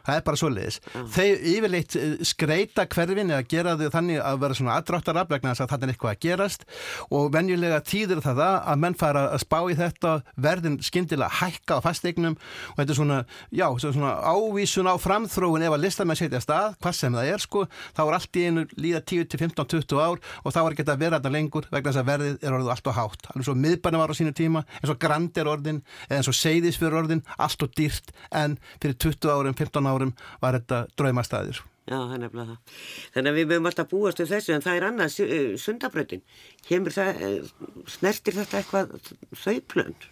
[0.04, 0.80] það er bara svo leiðis.
[0.92, 1.08] Mm.
[1.14, 5.54] Þeir yfirleitt eh, skreita hverfin eða gera þau þannig að vera svona aðdráttar af vegna
[5.54, 6.66] þess að þetta er eitthvað að gerast
[7.14, 10.12] og venjulega tíður það það að menn fara að spá í þetta
[10.46, 13.18] verðin skindilega hækka á fasteignum og þetta er svona,
[13.54, 17.64] já, svona ávísun á framþróun ef að listamenn setja stað, hvað sem það er sko,
[17.96, 20.86] þá er allt í einu líða 10 til 15, 20 ár og þá er ekki
[20.86, 23.28] að vera þetta lengur vegna þess að verðið er orðið allt og hátt.
[23.32, 26.78] Alveg svo miðbarni var á sínu tíma, eins og grand er orðin, eins og seiðis
[26.80, 31.62] fyrir orðin, allt og dýrt en fyrir 20 árum, 15 árum árum var þetta draumastæðir.
[31.84, 32.74] Já, það er nefnilega það.
[33.14, 36.22] Þannig að við mögum alltaf búast við þessu en það er annað eh, sundabröðin.
[36.64, 37.48] Kemur það, eh,
[37.92, 38.94] snertir þetta eitthvað
[39.42, 40.06] þau plönd?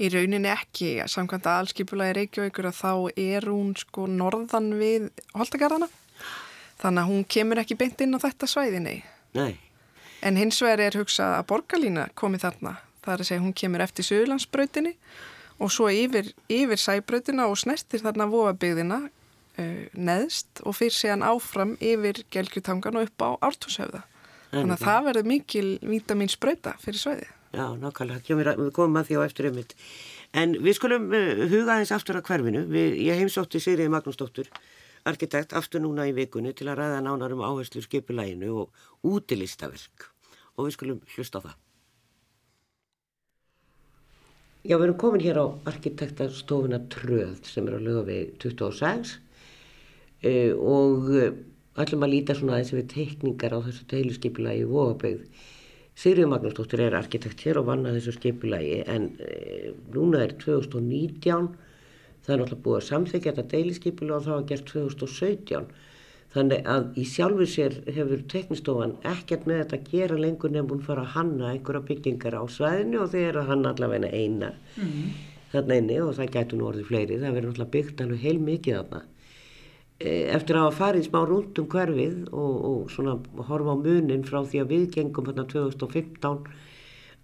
[0.00, 5.90] Í rauninni ekki, samkvæmt að allskipulaði Reykjavíkur að þá er hún sko norðan við Holtagarðana.
[6.80, 8.96] Þannig að hún kemur ekki beint inn á þetta svæðinni.
[9.36, 9.60] Nei.
[10.24, 12.78] En hins vegar er hugsað að borgarlína komi þarna.
[13.04, 15.31] Það er að segja hún kemur eftir Suðurlandsbrautinni og
[15.72, 22.22] svo yfir, yfir sæbrautina og snertir þarna vofabigðina uh, neðst og fyrir síðan áfram yfir
[22.32, 24.02] gelgjutangan og upp á ártúshöfða.
[24.52, 27.30] Þannig að það verður mikil vítamins brauta fyrir sveiði.
[27.52, 28.56] Já, nákvæmlega.
[28.56, 29.74] Við komum að því á eftir einmitt.
[30.36, 32.64] En við skulum uh, huga eins aftur að hverfinu.
[32.72, 34.48] Við, ég heimsótti Sigriði Magnúsdóttur,
[35.08, 40.08] arkitekt, aftur núna í vikunni til að ræða nánar um áherslu skipulæginu og útilistaverk.
[40.56, 41.60] Og við skulum hlusta á það.
[44.62, 49.08] Já, við erum komin hér á arkitektastofuna Tröð sem er á lögavegi 26
[50.22, 51.32] uh, og uh,
[51.82, 55.24] ætlum að líta svona aðeins við teikningar á þessu teiluskipulagi Vóabegð.
[55.98, 61.50] Sigriður Magnúsdóttir er arkitekt hér og vanna þessu skipulagi en uh, núna er 2019,
[62.22, 65.72] það er náttúrulega búið að samþekja þetta deiluskipulagi og það var gert 2017
[66.32, 70.86] Þannig að í sjálfu sér hefur teknistofan ekkert með þetta að gera lengur nefnum hún
[70.86, 74.86] fara að hanna einhverja byggingar á svæðinu og þeir eru að hanna allavega eina mm
[74.86, 75.10] -hmm.
[75.52, 77.18] þarna einni og það getur nú orðið fleiri.
[77.20, 79.02] Það verður náttúrulega byggt alveg heil mikið þarna.
[80.00, 83.18] E, eftir að hafa farið smá rúnt um hverfið og, og svona
[83.48, 86.48] horfa á munin frá því að við gengum hérna 2015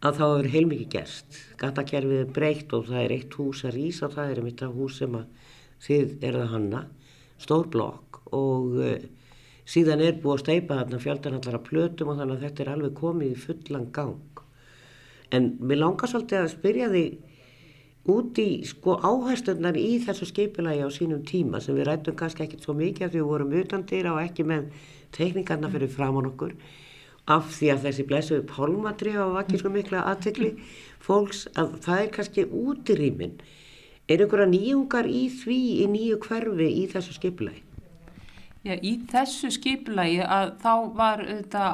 [0.05, 1.41] að þá hefur heil mikið gerst.
[1.57, 5.01] Gatakerfið er breytt og það er eitt hús að rýsa það er einmitt að hús
[5.01, 5.25] sem að
[5.81, 6.85] þið eruð að hanna,
[7.39, 8.99] stór blokk og uh,
[9.69, 13.33] síðan er búið að steipa þarna fjöldanallara plötum og þannig að þetta er alveg komið
[13.33, 14.45] í fullan gang.
[15.35, 17.07] En mér langar svolítið að spyrja því
[18.09, 22.65] út í sko áherslunar í þessu skipilagi á sínum tíma sem við rættum kannski ekkert
[22.65, 24.71] svo mikið af því við vorum utandýra og ekki með
[25.17, 26.55] teknikarna fyrir framann okkur
[27.29, 30.55] af því að þessi blessuðu pálmatri hafa ekki svo mikla aðtekli
[31.05, 33.39] fólks að það er kannski út í rýmin.
[34.09, 37.68] Er einhverja nýjungar í því í nýju hverfi í þessu skipilagi?
[38.67, 41.65] Já, í þessu skipulagi að þá var þetta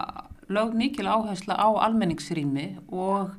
[0.52, 3.32] lög mikil áhersla á almenningsrými og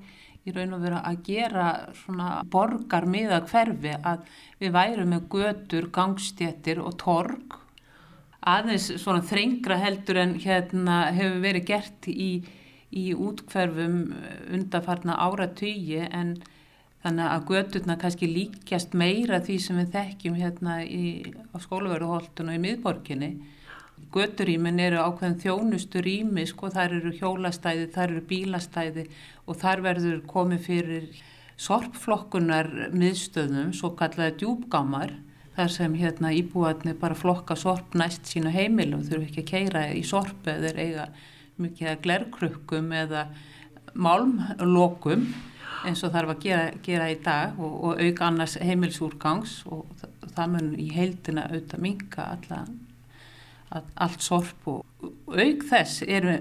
[0.45, 1.67] í raun og vera að gera
[2.01, 4.25] svona borgar miða hverfi að
[4.61, 7.61] við værum með götur, gangstjættir og torg
[8.45, 12.29] aðeins svona þrengra heldur en hérna hefur verið gert í,
[12.93, 13.97] í útkverfum
[14.53, 16.35] undarfarna áratögi en
[17.05, 22.57] þannig að göturna kannski líkjast meira því sem við þekkjum hérna í, á skólaverðuholtun og
[22.57, 23.29] í miðborginni.
[24.15, 29.05] Göturýmin eru ákveðin þjónustu rými, sko, þar eru hjólastæði, þar eru bílastæði
[29.45, 31.07] og þar verður komið fyrir
[31.61, 35.13] sorpflokkunar miðstöðum, svo kallaði djúbgámar,
[35.55, 39.87] þar sem hérna íbúarnir bara flokka sorp næst sínu heimil og þurfu ekki að keira
[39.93, 41.09] í sorp eða eiga
[41.61, 43.27] mikið að glerkrukkum eða
[43.93, 45.29] málmlokum
[45.85, 50.11] eins og þarf að gera, gera í dag og, og auka annars heimilsúrgangs og það,
[50.35, 52.29] það mun í heildina auðvitað minka
[53.75, 56.37] allt sorp og auk þess eru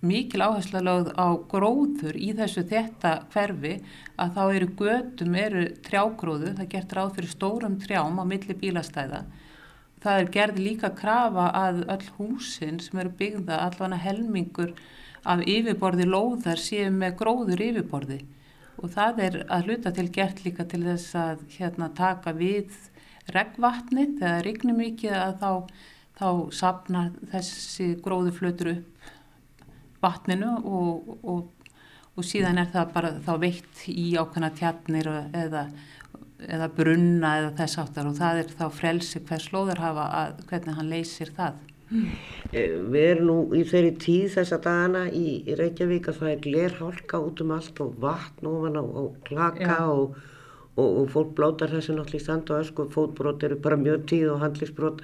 [0.00, 3.74] mikil áhersla lögð á gróður í þessu þetta hverfi
[4.18, 9.24] að þá eru gödum, eru trjágróður, það gert ráð fyrir stórum trjám á milli bílastæða.
[9.98, 14.74] Það er gerð líka krafa að öll húsin sem eru byggða allavega helmingur
[15.26, 18.20] af yfirborði lóðar séu með gróður yfirborði
[18.78, 22.74] og það er að hluta til gert líka til þess að hérna, taka við
[23.34, 25.52] regnvatni þegar rignum mikið að þá,
[26.18, 26.28] þá
[26.60, 29.14] sapnar þessi gróðuflötur upp
[30.02, 31.70] vatninu og, og,
[32.14, 35.10] og síðan er það bara þá veitt í ákveðna tjarnir
[35.42, 35.64] eða,
[36.46, 40.78] eða brunna eða þess áttar og það er þá frelsi hvers slóðar hafa að hvernig
[40.78, 41.58] hann leysir það.
[41.88, 46.42] Eh, við erum nú í þeirri tíð þessa dagana í, í Reykjavík að það er
[46.44, 50.18] glerhálka út um allt og vatn ofan á, á klaka og,
[50.76, 54.34] og, og fólk blótar þessu náttúrulega í stand og ösku, fótbrót eru bara mjög tíð
[54.34, 55.02] og handlisbrót.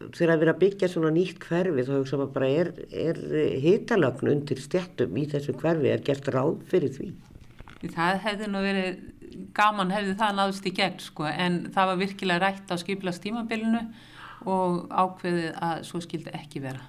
[0.00, 3.18] Þegar að vera að byggja svona nýtt hverfi þá hugsa maður bara er, er
[3.62, 7.10] hitalögn undir stjættum í þessu hverfi, er gert ráð fyrir því?
[7.90, 9.02] Það hefði nú verið,
[9.56, 13.84] gaman hefði það náðust í gegn sko en það var virkilega rætt á skiplast tímabilinu
[14.48, 16.86] og ákveðið að svo skildi ekki vera.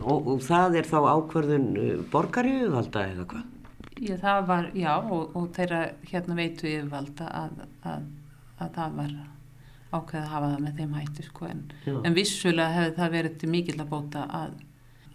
[0.00, 3.48] Og, og það er þá ákverðun uh, borgarjöfuvalda eða hvað?
[4.00, 8.06] Já, það var, já, og, og þeirra hérna veitu yfirvalda að, að,
[8.56, 9.12] að það var
[9.90, 11.62] ákveðið að hafa það með þeim hætti, sko, en,
[12.06, 14.54] en vissulega hefði það verið til mikill að bóta að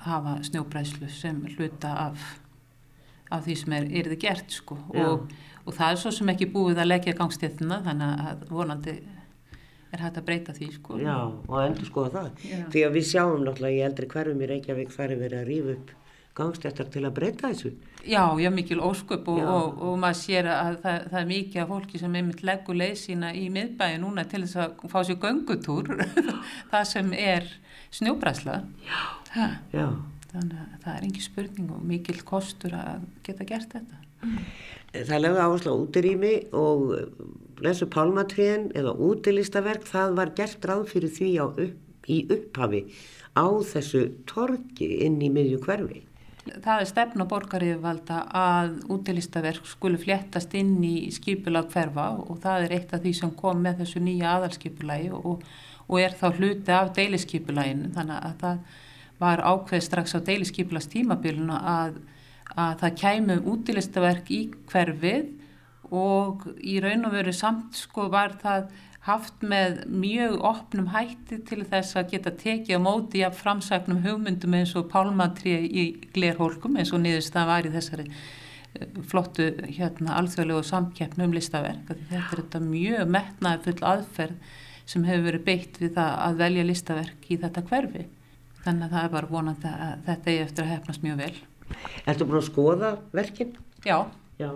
[0.05, 2.27] hafa snjóbræslu sem hluta af,
[3.33, 5.33] af því sem er yrði gert, sko, og,
[5.63, 8.97] og það er svo sem ekki búið að leggja gangstéttina, þannig að vonandi
[9.95, 11.01] er hægt að breyta því sko.
[11.01, 12.47] Já, og endur skoða það.
[12.51, 12.63] Já.
[12.73, 15.75] Því að við sjáum náttúrulega í eldri hverfum í Reykjavík þar er verið að rýfa
[15.75, 15.93] upp
[16.35, 17.71] gangstættar til að breyta þessu.
[18.05, 21.69] Já, já, mikil ósköp og, og, og maður sér að það, það er mikið af
[21.71, 25.93] fólki sem einmitt leggur leið sína í miðbæði núna til þess að fá sér göngutúr,
[26.73, 27.47] það sem er
[27.95, 28.59] snjóbræsla.
[28.89, 29.87] Já, já.
[30.33, 34.01] þannig að það er engi spurning og mikil kostur að geta gert þetta.
[34.95, 36.85] Það lögði áherslu á útirými og
[37.61, 42.81] þessu pálmatriðin eða útilistaverk það var gert ráð fyrir því upp, í upphafi
[43.35, 46.03] á þessu torki inn í miðju hverfi.
[46.45, 52.75] Það er stefna borgaríðvalda að útilistaverk skulu fléttast inn í skipulag hverfa og það er
[52.77, 55.41] eitt af því sem kom með þessu nýja aðalskipulagi og,
[55.87, 58.83] og er þá hluti af deilisskipulaginu þannig að það
[59.23, 61.97] var ákveð strax á deilisskipulagstímabiluna að,
[62.53, 65.33] að það kæmu útilistaverk í hverfið
[65.93, 68.69] og í raun og veru samt sko var það
[69.05, 74.55] haft með mjög opnum hætti til þess að geta tekið á móti af framsagnum hugmyndum
[74.57, 80.17] eins og pálmatri í glerhólkum eins og niðurst það var í þessari eh, flottu hérna
[80.21, 81.83] alþjóðlegu samkeppnum um listaverk.
[81.91, 84.53] Þetta er þetta mjög metnaði full aðferð
[84.85, 88.07] sem hefur verið beitt við það að velja listaverk í þetta hverfi.
[88.63, 91.35] Þannig að það er bara vonandi að þetta er eftir að hefnast mjög vel.
[92.09, 93.53] Ertu búin að skoða verkinn?
[93.85, 93.99] Já.
[94.41, 94.49] Já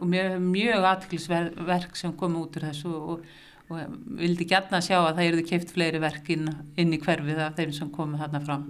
[0.00, 3.24] og mjög, mjög aðklisverk sem kom út úr þessu og,
[3.70, 7.42] og vildi gætna að sjá að það eruðu keift fleiri verk inn, inn í hverfið
[7.46, 8.68] af þeim sem komu þarna fram.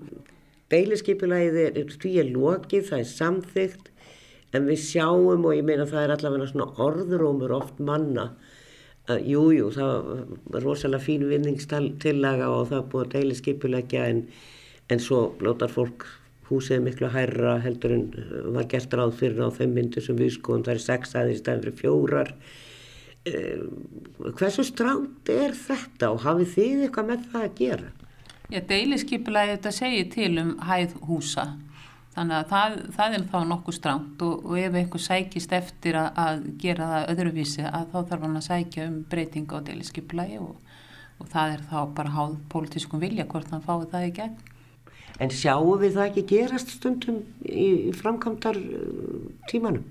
[0.73, 3.91] Deiliskypulæðið er því er lokið, það er samþygt
[4.57, 8.31] en við sjáum og ég meina það er allavega svona orðurómur oft manna
[9.11, 10.07] að jújú jú, það
[10.51, 14.23] var rosalega fín vinningstillaga og það búið deiliskypulækja en,
[14.91, 16.07] en svo blótar fólk
[16.50, 20.37] húsið miklu hærra heldur en uh, var gert ráð fyrir á þeim myndir sem við
[20.37, 22.32] skoðum, það er sex aðeins stæðin fyrir fjórar.
[23.26, 23.62] Eh,
[24.38, 27.88] hversu stránt er þetta og hafið þið eitthvað með það að gera?
[28.46, 31.46] Já, deiliskypulæði þetta segir til um hæð húsa.
[32.14, 36.06] Þannig að það, það er þá nokkuð stránt og, og ef einhver sækist eftir að,
[36.22, 40.78] að gera það öðruvísi að þá þarf hann að sækja um breyting á deiliskypulæði og,
[41.18, 44.38] og það er þá bara háð pólitískum vilja hvort hann fái það í gegn
[45.22, 48.59] En sjáum við það ekki gerast stundum í, framkvæmdar
[49.50, 49.85] tímanum?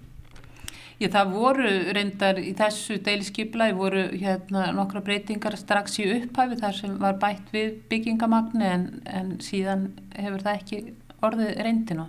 [0.96, 6.60] Já, það voru reyndar í þessu deiliskypla, það voru hérna nokkra breytingar strax í upphæfi
[6.62, 10.80] þar sem var bætt við byggingamagni en, en síðan hefur það ekki
[11.26, 12.08] orðið reyndina.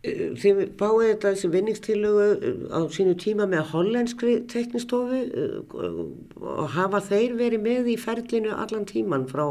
[0.00, 5.20] Uh, þið báðu þetta þessi vinningstilögu uh, á sínu tíma með hollenskri teknistofu
[5.76, 9.44] og hafa þeir verið með í ferlinu allan tíman frá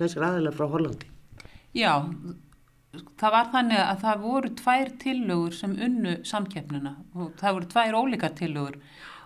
[0.00, 1.11] þessar aðeila frá Hollandi?
[1.72, 1.92] Já,
[3.20, 7.96] það var þannig að það voru tvær tillögur sem unnu samkeppnuna og það voru tvær
[7.96, 8.76] ólíkar tillögur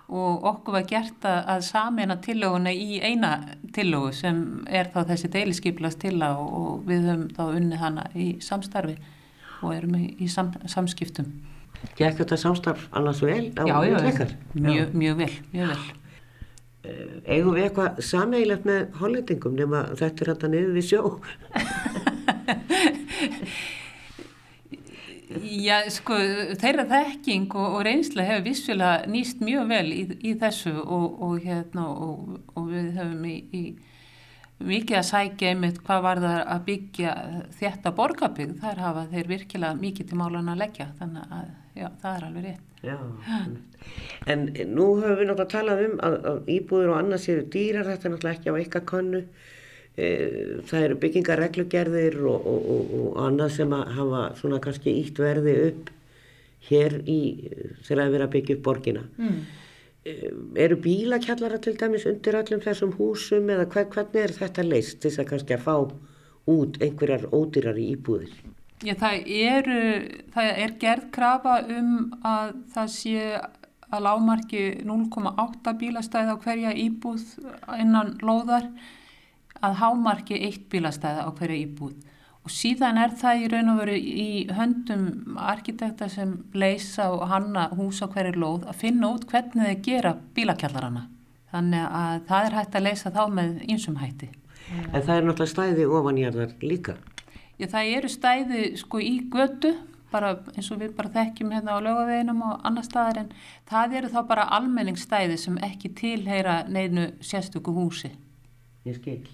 [0.07, 3.33] og okkur var gert að samena tillöguna í eina
[3.75, 4.39] tillögu sem
[4.71, 8.95] er þá þessi deiliskyplast tilla og við höfum þá unni hana í samstarfi
[9.65, 11.33] og erum í, í sam, samskiptum.
[11.99, 14.37] Gekk þetta samstarf annars vel á útleikar?
[14.55, 15.85] Mjög, mjög vel, mjög vel.
[16.87, 21.03] Eh, eigum við eitthvað sameigilegt með hollendingum nema þetta er þetta niður við sjó?
[25.43, 26.15] Já, sko,
[26.61, 31.41] þeirra þekking og, og reynsla hefur vissulega nýst mjög vel í, í þessu og, og,
[31.43, 33.63] hérna, og við höfum í, í
[34.65, 37.15] mikið að sækja einmitt hvað var það að byggja
[37.59, 42.13] þetta borgarbygg, þar hafa þeir virkilega mikið til málan að leggja, þannig að já, það
[42.13, 42.63] er alveg rétt.
[42.87, 42.97] Já,
[44.31, 48.09] en nú höfum við náttúrulega talað um að, að íbúður og annars eru dýrar, þetta
[48.09, 49.23] er náttúrulega ekki á eitthvað konnu
[49.97, 55.55] það eru byggingarreglugerðir og, og, og, og annað sem að hafa svona kannski ítt verði
[55.71, 55.93] upp
[56.69, 57.21] hér í
[57.87, 59.07] þegar það er verið að byggja upp borgina.
[59.17, 59.39] Mm.
[60.55, 65.19] eru bílakjallara til dæmis undir öllum þessum húsum eða hver, hvernig er þetta leist þess
[65.19, 65.75] að kannski að fá
[66.47, 68.37] út einhverjar ódýrar í íbúðir?
[68.85, 69.81] Já það eru
[70.35, 73.25] það er gerð krafa um að það sé
[73.87, 77.25] að lámarki 0,8 bílastæði á hverja íbúð
[77.81, 78.69] innan lóðar
[79.65, 81.97] að hámarki eitt bílastæða á hverju íbúð.
[82.47, 87.67] Og síðan er það í raun og veru í höndum arkitekta sem leysa og hanna
[87.75, 91.09] hús á hverju lóð að finna út hvernig þeir gera bílakjallarana.
[91.51, 94.31] Þannig að það er hægt að leysa þá með einsum hætti.
[94.93, 96.97] En það er náttúrulega stæði ofanjarðar líka.
[97.57, 99.73] Já það eru stæði sko í götu
[100.13, 103.33] bara eins og við bara þekkjum hérna á lögaveginum og annar staðar en
[103.69, 108.13] það eru þá bara almenningsstæði sem ekki tilheyra neinu sérstöku húsi.
[108.87, 109.25] Ég skil.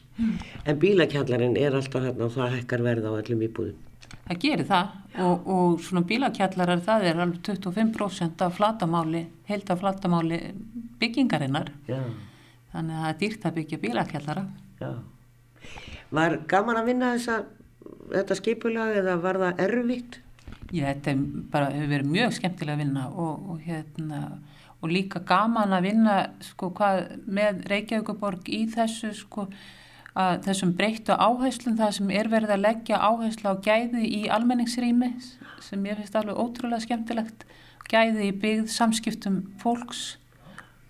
[0.65, 3.79] En bílakjallarinn er alltaf hérna og það hekkar verða á öllum íbúðum
[4.27, 9.81] það gerir það og, og svona bílakjallarar það er alveg 25% af flatamáli held af
[9.83, 10.41] flatamáli
[11.01, 12.03] byggingarinnar Já.
[12.75, 14.47] þannig að það er dýrt að byggja bílakjallara
[14.83, 14.93] Já.
[16.13, 17.39] Var gaman að vinna þessa,
[18.13, 20.19] þetta skipulag eða var það erfitt?
[20.73, 21.15] Já, þetta
[21.53, 24.23] bara, hefur verið mjög skemmtilega að vinna og, og hérna
[24.83, 29.47] og líka gaman að vinna sko, hvað, með Reykjavíkuborg í þessu sko,
[30.19, 35.13] að þessum breyttu áherslum það sem er verið að leggja áherslu á gæði í almenningsrými
[35.65, 37.47] sem ég finnst alveg ótrúlega skemmtilegt
[37.89, 40.19] gæði í byggð samskiptum fólks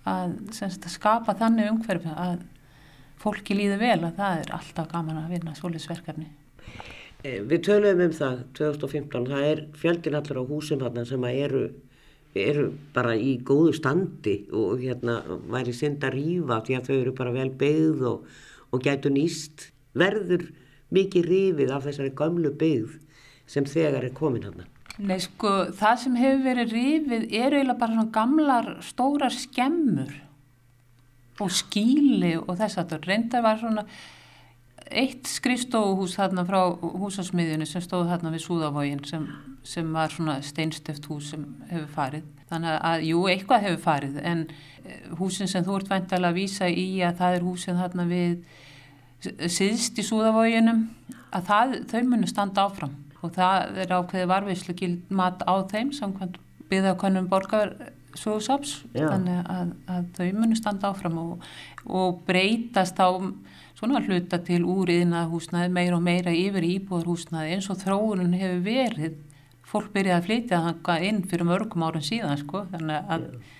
[0.03, 2.43] að, að skapa þannig umhverfi að
[3.23, 6.25] fólki líði vel að það er alltaf gaman að vinna svolítið
[7.23, 11.65] eh, Við töluðum um það 2015, það er fjöldin allar á húsum hérna sem eru,
[12.35, 17.15] eru bara í góðu standi og hérna væri synd að rýfa því að þau eru
[17.21, 18.33] bara vel byggð og
[18.73, 20.47] og gætu nýst verður
[20.93, 22.99] mikið rífið af þessari gamlu byggð
[23.49, 24.65] sem þegar er komin hann.
[25.01, 30.11] Nei sko, það sem hefur verið rífið er eiginlega bara svona gamlar stórar skemmur
[31.41, 33.85] og skíli og þess að það reynda var svona
[34.91, 39.27] eitt skrifstóhús þarna frá húsasmiðjunni sem stóð þarna við Súðavógin sem,
[39.67, 42.27] sem var svona steinsteft hús sem hefur farið.
[42.51, 46.69] Þannig að, jú, eitthvað hefur farið en eh, húsin sem þú ert væntalega að vísa
[46.69, 48.35] í að það er húsin þarna við
[49.23, 50.85] síðst í súðavóginum
[51.33, 52.95] að það, þau munu standa áfram.
[53.23, 60.09] Og það er ákveði varveislu gild mat á þeim samkvæmt byggðakönnum borgarsóðsaps þannig að, að
[60.17, 61.45] þau munu standa áfram og,
[61.87, 63.09] og breytast á
[63.91, 68.63] svona hluta til úr yðna húsnaði meira og meira yfir íbúðarhúsnaði eins og þróunum hefur
[68.67, 69.19] verið
[69.67, 73.51] fólk byrjaði að flytja það inn fyrir mörgum árum síðan sko þannig að yeah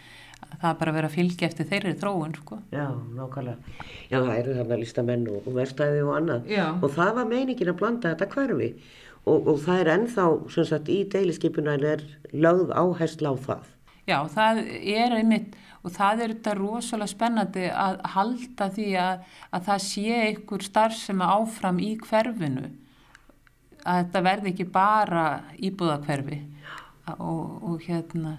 [0.64, 2.60] það bara að vera að fylgja eftir þeirri þróun sko.
[2.74, 2.86] Já,
[3.18, 3.74] nákvæmlega.
[4.08, 6.66] Já, það eru þarna listamenn og, verstaði og annað Já.
[6.80, 8.70] og það var meiningin að blanda þetta hverfi
[9.24, 13.70] og, og það er ennþá, sem sagt, í deiliskypunan er lögð áhersla á það.
[14.04, 19.68] Já, það er einmitt og það er þetta rosalega spennandi að halda því að, að
[19.68, 22.72] það sé einhver starf sem er áfram í hverfinu.
[23.84, 25.28] Að þetta verði ekki bara
[25.60, 26.40] íbúðakverfi
[27.18, 28.38] og, og hérna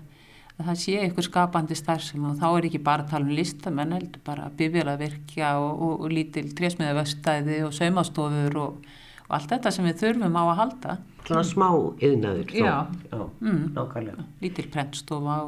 [0.54, 3.94] að það sé eitthvað skapandi starfsum og þá er ekki bara að tala um listamenn
[3.96, 8.92] heldur bara bifjölavirkja og, og, og lítil trésmiðavöstæði og saumastofur og,
[9.26, 10.96] og allt þetta sem við þurfum á að halda.
[11.24, 11.68] Svona smá
[12.06, 12.74] yðnaður Já,
[13.10, 15.40] Já mm, lítil prentstofa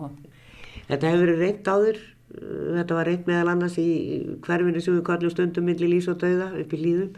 [0.86, 1.98] Þetta hefur verið reynd áður.
[2.76, 3.88] Þetta var reynd meðal annars í
[4.44, 7.12] hverfinu sem við kallum stundum millir lís og dauða upp í líðum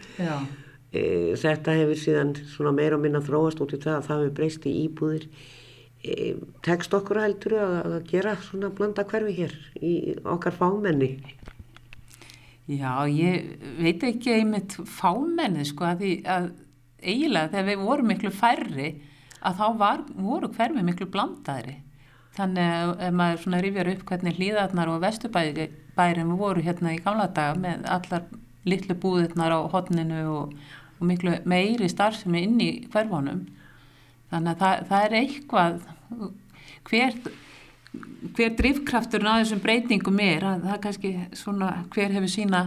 [0.92, 1.02] e,
[1.40, 2.34] þetta hefur síðan
[2.76, 5.26] meira og minna þróast út í það að það hefur breyst í íbúðir.
[6.04, 6.14] E,
[6.64, 11.14] tekst okkur heldur að gera svona blanda hverfi hér í okkar fámenni?
[12.68, 16.48] Já, ég veit ekki einmitt fámenni sko að því að
[17.00, 18.88] eiginlega þegar við vorum miklu færri
[19.38, 21.78] að þá var, voru hverfi miklu blandaðri
[22.38, 27.28] þannig að ef maður svona rifjar upp hvernig hlýðarnar og vestubærin voru hérna í gamla
[27.34, 28.28] daga með allar
[28.68, 30.54] litlu búðirnar á hodninu og,
[30.98, 33.46] og miklu meiri starfsemi inn í hverfónum
[34.32, 35.78] þannig að það, það er eitthvað
[36.88, 37.16] hver,
[38.36, 42.64] hver drivkrafturinn á þessum breytingum er að það er kannski svona hver hefur sína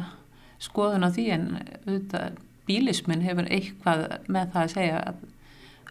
[0.61, 5.21] skoðun á því en auðvitað bílismin hefur eitthvað með það að segja að,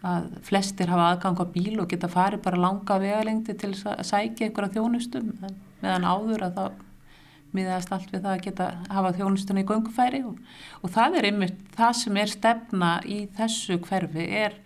[0.06, 4.48] að flestir hafa aðgang á bíl og geta farið bara langa vegalengdi til að sækja
[4.48, 5.34] á þjónustum
[5.82, 6.78] meðan áður að það
[7.56, 10.40] miðast allt við það að geta hafa þjónustuna í göngufæri og,
[10.80, 14.56] og það er einmitt það sem er stefna í þessu hverfi er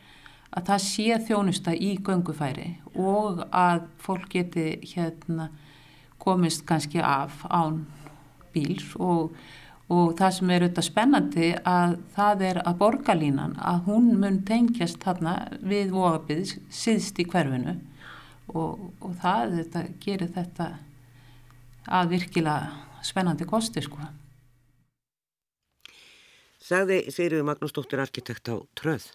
[0.54, 5.48] að það sé þjónusta í göngufæri og að fólk geti hérna
[6.22, 7.82] komist kannski af án
[8.54, 9.34] bíls og,
[9.92, 15.02] og það sem er auðvitað spennandi að það er að borgarlínan að hún mun tengjast
[15.04, 17.76] þarna við vofabið síðst í hverfinu
[18.54, 20.70] og, og það þetta, gerir þetta
[21.84, 24.00] að virkilega spennandi kosti sko.
[26.64, 29.10] Sagði Sigriður Magnúsdóttir arkitekt á Tröð.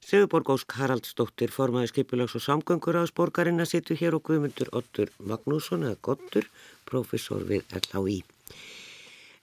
[0.00, 5.10] Sigurborg Ósk Haraldsdóttir formaði skipulags og samgöngur ás borgarinn að sitju hér og guðmundur Ottur
[5.18, 6.46] Magnússon eða Gottur,
[6.86, 8.22] professor við LHI.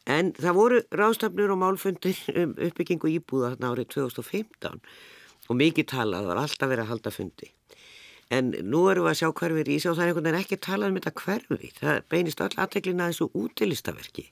[0.08, 4.80] En það voru ráðstafnir og málfundir um uppbyggingu íbúða þarna árið 2015
[5.48, 7.52] og mikið talað var alltaf verið að halda fundi.
[8.32, 10.60] En nú erum við að sjá hverfið í sig og það er einhvern veginn ekki
[10.63, 11.76] talað um þetta hverfið.
[11.80, 14.25] Það beinist öll aðteglina þessu útilistaverki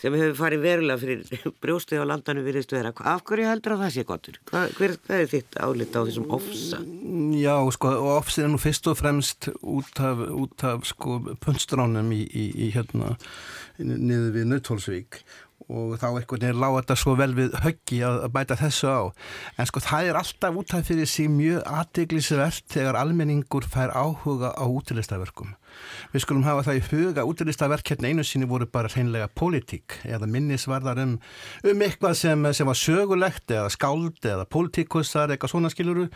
[0.00, 2.92] sem hefur farið verulega fyrir brjóstið á landanu virðist vera.
[2.94, 4.40] Af hverju heldur að það sé gottur?
[4.50, 6.82] Hvað, hver, hvað er þitt álita á þessum ofsa?
[7.38, 12.24] Já, sko, ofsið er nú fyrst og fremst út af, út af sko, punstránum í,
[12.26, 13.14] í, í hérna
[13.78, 15.24] niður við Nautólsvík
[15.72, 19.02] og þá einhvern veginn lág þetta svo vel við höggi að, bæta þessu á
[19.56, 24.52] en sko það er alltaf út af fyrir sig mjög aðdeglisvert þegar almenningur fær áhuga
[24.52, 25.54] á útilegstaverkum
[26.12, 30.28] við skulum hafa það í huga útlistaverk hérna einu sinni voru bara hreinlega pólitík eða
[30.30, 31.16] minnisvarðar um,
[31.64, 36.06] um eitthvað sem, sem var sögulegt eða skáld eða pólitíkussar eitthvað svona skiluru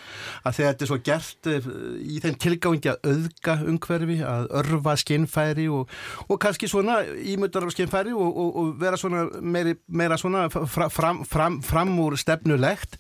[0.47, 1.69] að þetta er svo gert eh,
[2.03, 5.93] í þeim tilgáðingi að auðga umhverfi að örfa skinnfæri og,
[6.29, 11.25] og kannski svona ímyndar á skinnfæri og, og, og vera svona meiri, meira svona fram,
[11.29, 12.99] fram, fram úr stefnulegt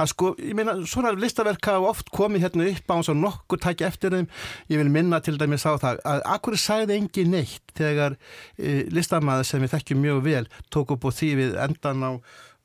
[0.00, 3.62] að sko, ég meina, svona listaverk hafa oft komið hérna upp á eins og nokkur
[3.62, 4.28] tækja eftir þeim,
[4.72, 8.16] ég vil minna til dæmis á það að akkur sagði engi neitt þegar
[8.58, 12.12] e, listamæður sem við þekkjum mjög vel tók upp á því við endan á,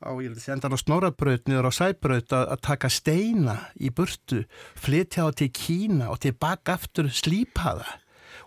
[0.06, 5.50] á á snorabraut niður á sæbraut að, að taka steina í burtu, flytja á til
[5.54, 7.88] Kína og tilbaka aftur slípaða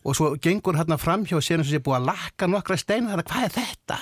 [0.04, 3.24] og svo gengur hérna framhjá sér eins og sé búið að lakka nokkra steina þar
[3.24, 4.00] að hvað er þetta?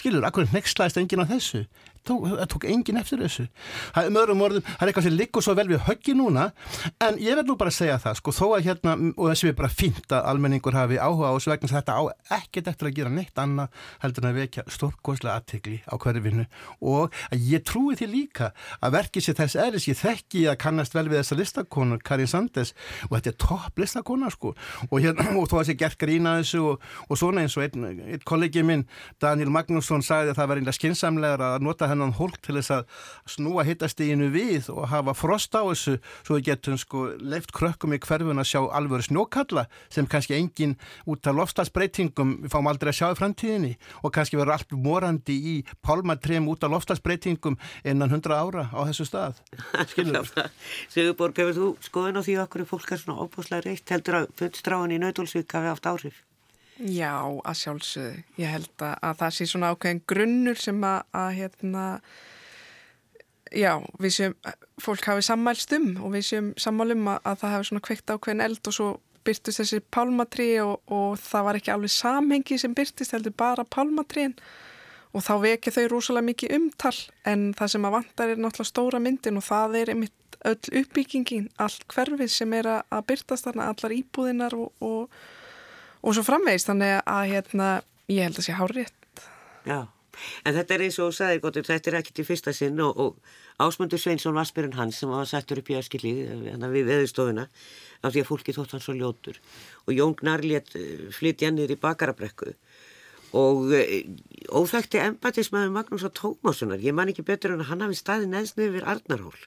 [0.00, 1.64] Skilur, akkur nextlaðist enginn á þessu?
[2.06, 3.46] Tók, tók engin eftir þessu.
[3.94, 6.46] Það, um öðrum orðum, það er eitthvað sem liggur svo vel við höggi núna
[7.04, 9.56] en ég verð nú bara að segja það sko, þó að hérna, og þessi er
[9.58, 12.02] bara fínt að almenningur hafi áhuga á þessu vegna þetta á
[12.38, 16.46] ekkert eftir að gera neitt annað heldur en að vekja stórkoslega aðtegli á hverfinu.
[16.84, 18.50] Og ég trúi því líka
[18.80, 22.74] að verkið sér þess eðlis ég þekki að kannast vel við þessa listakonu Karin Sandes
[23.08, 24.54] og þetta er topp listakona sko.
[24.90, 27.88] Og, hérna, og þó að þessi gert grína þessu og, og svona eins og einn,
[28.04, 28.86] einn kollegi minn
[29.22, 32.84] Daniel Magnússon sagði að það var einlega skinsamlegar að nota þennan hólk til þess að
[33.34, 35.96] snúa hittastíginu við og hafa frost á þessu.
[36.26, 40.76] Svo við getum sko leift krökkum í hverfun að sjá alvöru snjókalla sem kannski engin
[41.08, 43.72] út af lofstafsbreytingum við fáum aldrei að sjá í framtíðinni.
[44.02, 49.08] Og kannski verður allt morandi í pálmatrem út af lofstafsbreytingum innan hundra ára á þessu
[49.08, 49.40] stað.
[49.90, 50.30] Skilur
[50.92, 54.94] Sigurborg, hefur þú skoðun á því okkur fólk er svona óbúslega reitt heldur að fullstráin
[54.94, 56.22] í Nautalsvík hafi haft áhrif?
[56.82, 58.22] Já, að sjálfsögðu.
[58.40, 61.84] Ég held að, að það sé svona ákveðin grunnur sem að, að hérna,
[63.54, 63.70] já,
[64.02, 64.36] við séum,
[64.82, 68.46] fólk hafi sammælst um og við séum sammálum að, að það hafi svona kveikt ákveðin
[68.48, 68.88] eld og svo
[69.24, 74.34] byrtist þessi pálmatrí og, og það var ekki alveg samhengi sem byrtist, heldur bara pálmatrín
[75.14, 76.96] og þá vekja þau rosalega mikið umtal
[77.30, 81.46] en það sem að vantar er náttúrulega stóra myndin og það er einmitt öll uppbyggingin,
[81.62, 85.14] allt hverfið sem er að byrtast þarna, allar íbúðinar og, og
[86.04, 87.68] og svo framvegist þannig að hérna,
[88.12, 89.24] ég held að sé hárétt
[89.64, 89.80] Já,
[90.44, 93.64] en þetta er eins og sagði gott, þetta er ekki til fyrsta sinn og, og
[93.64, 97.46] Ásmundur Sveinsson var spyrun hans sem var sættur upp í Eskilíð hérna við veðustofuna
[98.04, 99.38] af því að fólki þótt hann svo ljótur.
[99.86, 102.50] Og Jón Gnarlétt eh, flytti hennir í bakarabrekku
[103.34, 104.04] og eh,
[104.54, 108.74] óþægti empatismæður Magnús og Tómássonar, ég man ekki betur en hann hafi staði neðst niður
[108.76, 109.38] við Arnarhól.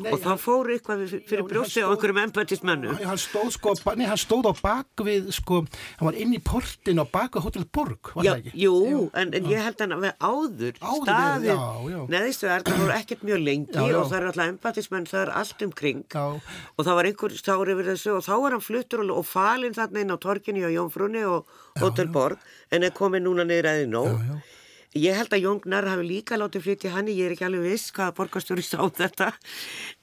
[0.00, 4.20] Nei, og það fór eitthvað fyrir brjósti á einhverjum empatismænu hann stóð sko, nei hann
[4.20, 5.60] stóð á bakvið sko,
[5.98, 8.54] hann var inn í portin á bakvið Hotel Borg, var já, það ekki?
[8.64, 9.02] Jú, jú.
[9.14, 13.44] en, en ég held hann að við áður, áður staðið neðst við Arnarhól ekkert mjög
[13.44, 13.98] lengi já, já.
[14.00, 17.92] og það er alltaf empatismæn, það er allt umkring og það var einhver stári yfir
[17.92, 21.22] þessu og þá var hann fluttur og, og falinn þarna inn á torkinni á Jónfrunni
[21.28, 24.44] og Hotel Borg en er komið núna niður aðeins nóg.
[24.96, 28.14] Ég held að Jóngnar hafi líka látið flytja hann, ég er ekki alveg viss hvaða
[28.16, 29.32] borgarstjóri sá þetta,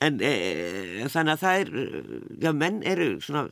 [0.05, 0.33] en e,
[1.09, 1.71] þannig að það er,
[2.43, 3.47] já menn eru svona,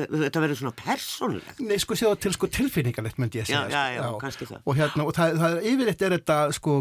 [0.00, 1.62] þetta verður svona persónulegt.
[1.68, 3.62] Nei sko séu til sko tilfinningarlegt myndi ég segja.
[3.70, 4.18] Já, já, já, já.
[4.24, 4.64] kannski það.
[4.64, 6.76] Og hérna, og það, það yfirleitt er þetta sko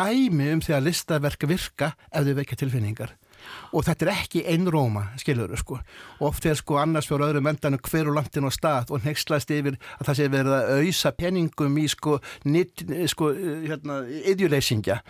[0.00, 3.16] dæmi um því að listaverk virka ef þau vekja tilfinningar
[3.72, 5.78] og þetta er ekki einróma, skilur sko.
[6.24, 10.08] Oft er sko annars fyrir öðrum endanum hverju landin á stað og nextlast yfir að
[10.08, 14.00] það sé verið að auðsa peningum í sko, nýtt, sko hérna,
[14.32, 15.00] idjuleysingja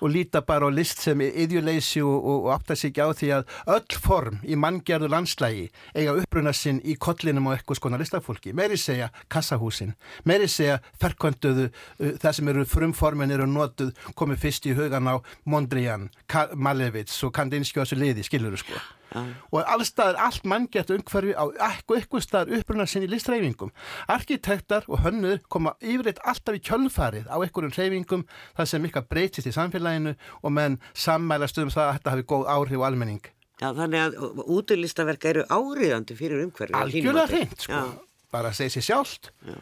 [0.00, 3.30] og líta bara á list sem idjuleysi og, og, og átta sig ekki á því
[3.36, 8.54] að öll form í manngjörðu landslægi eiga uppruna sinn í kollinum á eitthvað skona listafólki,
[8.56, 9.94] meiri segja kassahúsin,
[10.24, 15.14] meiri segja ferkvönduðu uh, það sem eru frumformin eru notuð komið fyrst í hugan á
[15.44, 16.08] Mondrian,
[16.54, 18.78] Malevits og Kandinski liði, skilur þú sko
[19.12, 19.22] ja.
[19.52, 23.72] og allstaðar, allt manngert umhverfi á eitthvað staðar uppruna sinni listreifingum
[24.12, 28.26] arkitektar og hönnur koma yfirleitt alltaf í kjölfarið á einhverjum reifingum
[28.56, 32.46] það sem ykkar breytist í samfélaginu og menn sammælast um það að þetta hafi góð
[32.56, 33.24] áhrif og almenning.
[33.56, 37.72] Já, þannig að útlistaverk eru áriðandi fyrir umhverfi Algjörlega hreint, sko.
[37.72, 38.24] Já.
[38.34, 39.30] bara að segja sér sjálft.
[39.46, 39.56] Já.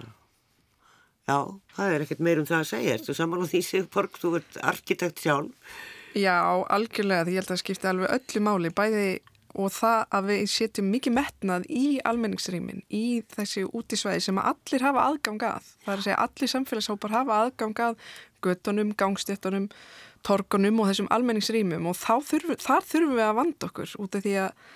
[1.25, 1.39] Já,
[1.77, 4.59] það er ekkert meir um það að segja, þú saman á því Sigborg, þú ert
[4.61, 5.77] arkitekt sjálf
[6.15, 6.39] Já,
[6.71, 9.07] algjörlega, því ég held að það skipti alveg öllu máli, bæði
[9.55, 15.05] og það að við setjum mikið metnað í almenningsrýmin, í þessi útísvæði sem allir hafa
[15.11, 15.69] aðgang að.
[15.85, 18.09] Það er að segja allir samfélagshópar hafa aðgang að
[18.47, 19.69] göttunum, gangstéttunum,
[20.27, 24.35] torgunum og þessum almenningsrýmum og þurfum, þar þurfum við að vanda okkur út af því
[24.43, 24.67] að,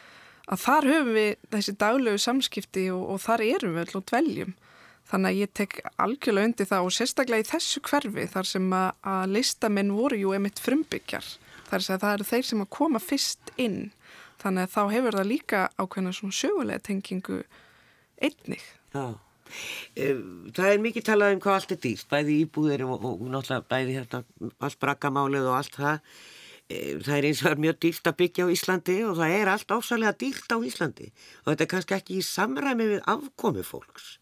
[0.46, 4.54] að þar höfum við þessi daglegu samskipti og, og þar erum við alltaf dveljum.
[5.08, 8.88] Þannig að ég tek algjörlega undir það og sérstaklega í þessu hverfi þar sem að,
[9.08, 11.30] að listamenn voru jú emitt frumbyggjar.
[11.68, 13.80] Þar sem að það eru þeir sem að koma fyrst inn.
[14.42, 17.40] Þannig að þá hefur það líka ákveðna svona sögulega tengingu
[18.20, 18.68] einnig.
[18.92, 19.06] Já.
[19.96, 23.96] Það er mikið talað um hvað allt er dýrt, bæði íbúðir og, og náttúrulega bæði
[23.96, 24.20] hérna
[24.60, 26.12] allt brakkamálið og allt það.
[26.68, 29.72] Það er eins og er mjög dýrt að byggja á Íslandi og það er allt
[29.72, 34.18] ásalega dýrt á Íslandi og þetta er kannski ekki í samræmi við afkomi fólks.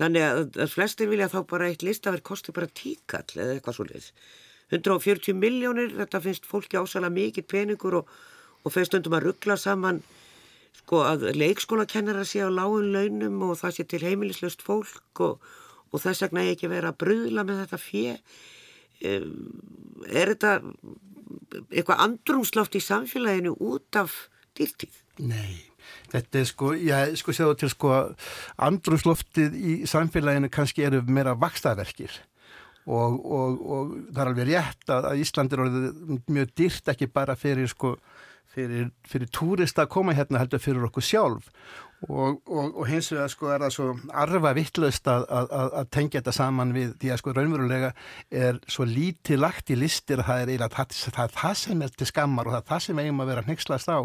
[0.00, 4.10] Þannig að, að flestir vilja þá bara eitt listaverk kosti bara tíkall eða eitthvað svolítið.
[4.72, 8.12] 140 miljónir, þetta finnst fólki ásalega mikið peningur og,
[8.64, 10.00] og fyrir stundum að ruggla saman
[10.78, 15.44] sko að leikskólakennara sé á lágun launum og það sé til heimilislaust fólk og,
[15.92, 18.16] og þess vegna ekki vera að bröðla með þetta fjö.
[19.02, 20.54] Er þetta
[21.68, 24.16] eitthvað andrumslátt í samfélaginu út af
[24.56, 24.96] dýrtíð?
[25.20, 25.60] Nei,
[26.12, 27.94] þetta er sko, ég sko séðu til sko
[28.68, 32.14] andrumsloftið í samfélaginu kannski eru meira vakstaverkir
[32.86, 35.64] og, og, og það er alveg rétt að, að Ísland er
[36.26, 37.96] mjög dýrt ekki bara fyrir sko
[38.52, 41.50] fyrir, fyrir túrista að koma hérna heldur fyrir okkur sjálf
[42.08, 43.86] og, og, og hins vegar sko er það svo
[44.22, 47.90] arfa vittlaust að, að, að tengja þetta saman við því að sko raunverulega
[48.42, 51.84] er svo lítið lagt í listir að það er eiginlega það, það, er það sem
[51.86, 53.98] er til skammar og það er það sem eigum að vera hnygslast á.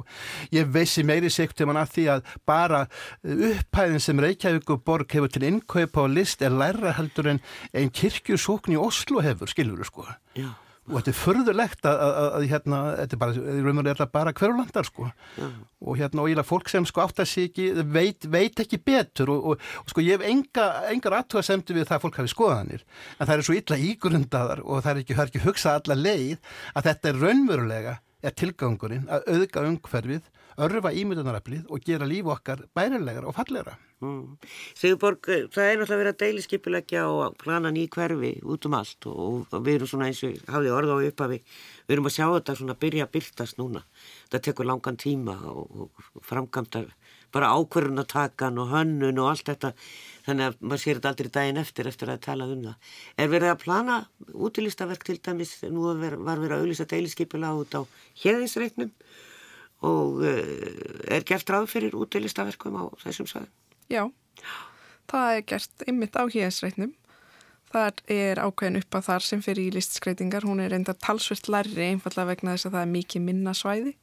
[0.54, 2.84] Ég veisi meiri segt um hann að því að bara
[3.24, 7.44] upphæðin sem Reykjavík og Borg hefur til innkaupa á list er læra heldur en
[7.74, 10.10] einn kirkjusókn í Oslo hefur, skilur þú sko.
[10.38, 10.50] Já
[10.88, 15.10] og þetta er förðulegt að, að, að hérna, þetta er bara, er bara hverjulandar sko
[15.10, 15.48] Já.
[15.84, 18.80] og hérna og ég lag fólk sem sko átt að sé ekki, veit, veit ekki
[18.80, 22.20] betur og, og, og sko ég hef enga, engar aðtuga semtu við það að fólk
[22.22, 22.86] hafi skoðanir
[23.18, 26.90] en það er svo illa ígrundaðar og það er ekki, ekki hugsað alla leið að
[26.92, 33.28] þetta er raunverulega er tilgangurinn að auðga umhverfið örfa ímyndunaraflið og gera líf okkar bærilegar
[33.28, 34.38] og fallegra Mm.
[34.78, 39.08] Sigurborg, eh, það er náttúrulega verið að deiliskypilegja og plana ný hverfi út um allt
[39.10, 41.40] og, og við erum svona eins og hafið orða á upphafi,
[41.88, 43.82] við erum að sjá þetta svona byrja að byrtast núna
[44.28, 46.92] þetta tekur langan tíma og, og framkamtar
[47.34, 49.74] bara ákverðunatakan og hönnun og allt þetta
[50.28, 52.94] þannig að maður sér þetta aldrei daginn eftir eftir að tala um það.
[53.18, 53.96] Er verið að plana
[54.30, 57.82] útilistaverk til dæmis, nú var verið að auðvisa deiliskypilega út á
[58.22, 58.94] hérðisreiknum
[59.86, 63.52] og uh, er gert ráð fyrir útilistaverkum á þessum saðum?
[63.92, 64.08] Já,
[65.12, 66.96] það er gert ymmit á híðisreitnum.
[67.68, 70.48] Það er ákveðin upp að þar sem fyrir í listskreitingar.
[70.48, 73.94] Hún er enda talsvert lærri einfallega vegna þess að það er mikið minna svæði.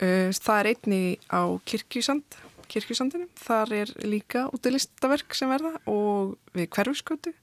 [0.00, 2.38] Það er einni á kirkjusand,
[2.72, 3.28] kirkjusandinu.
[3.36, 7.34] Þar er líka útilistaverk sem verða og við hverfuskötu.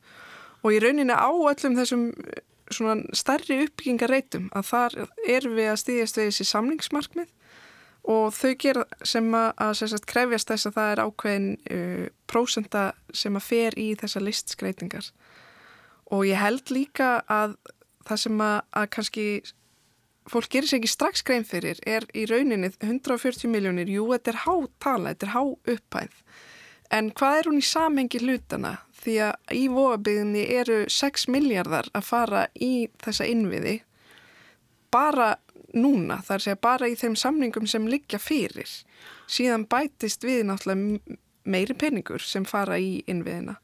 [0.66, 2.10] Og í rauninni á öllum þessum
[2.76, 4.98] svona starri uppbyggingareitum að þar
[5.28, 7.32] er við að stýðast við þessi samlingsmarkmið
[8.12, 12.86] og þau gera sem að, að sagt, krefjast þess að það er ákveðin uh, prósenda
[13.14, 15.12] sem að fer í þessa listskreitingar.
[16.12, 17.56] Og ég held líka að
[18.08, 19.26] það sem að, að kannski
[20.32, 24.42] fólk gerir sér ekki strax grein fyrir er í rauninni 140 miljónir, jú þetta er
[24.46, 25.44] há tala, þetta er há
[25.76, 26.18] upphæð.
[26.92, 32.08] En hvað er hún í samhengi hlutana því að í vofabyðinni eru 6 miljardar að
[32.08, 33.80] fara í þessa innviði
[34.92, 35.36] bara
[35.74, 38.70] núna, það er að segja bara í þeim samningum sem liggja fyrir.
[39.32, 43.58] Síðan bætist við náttúrulega meiri peningur sem fara í innviðina.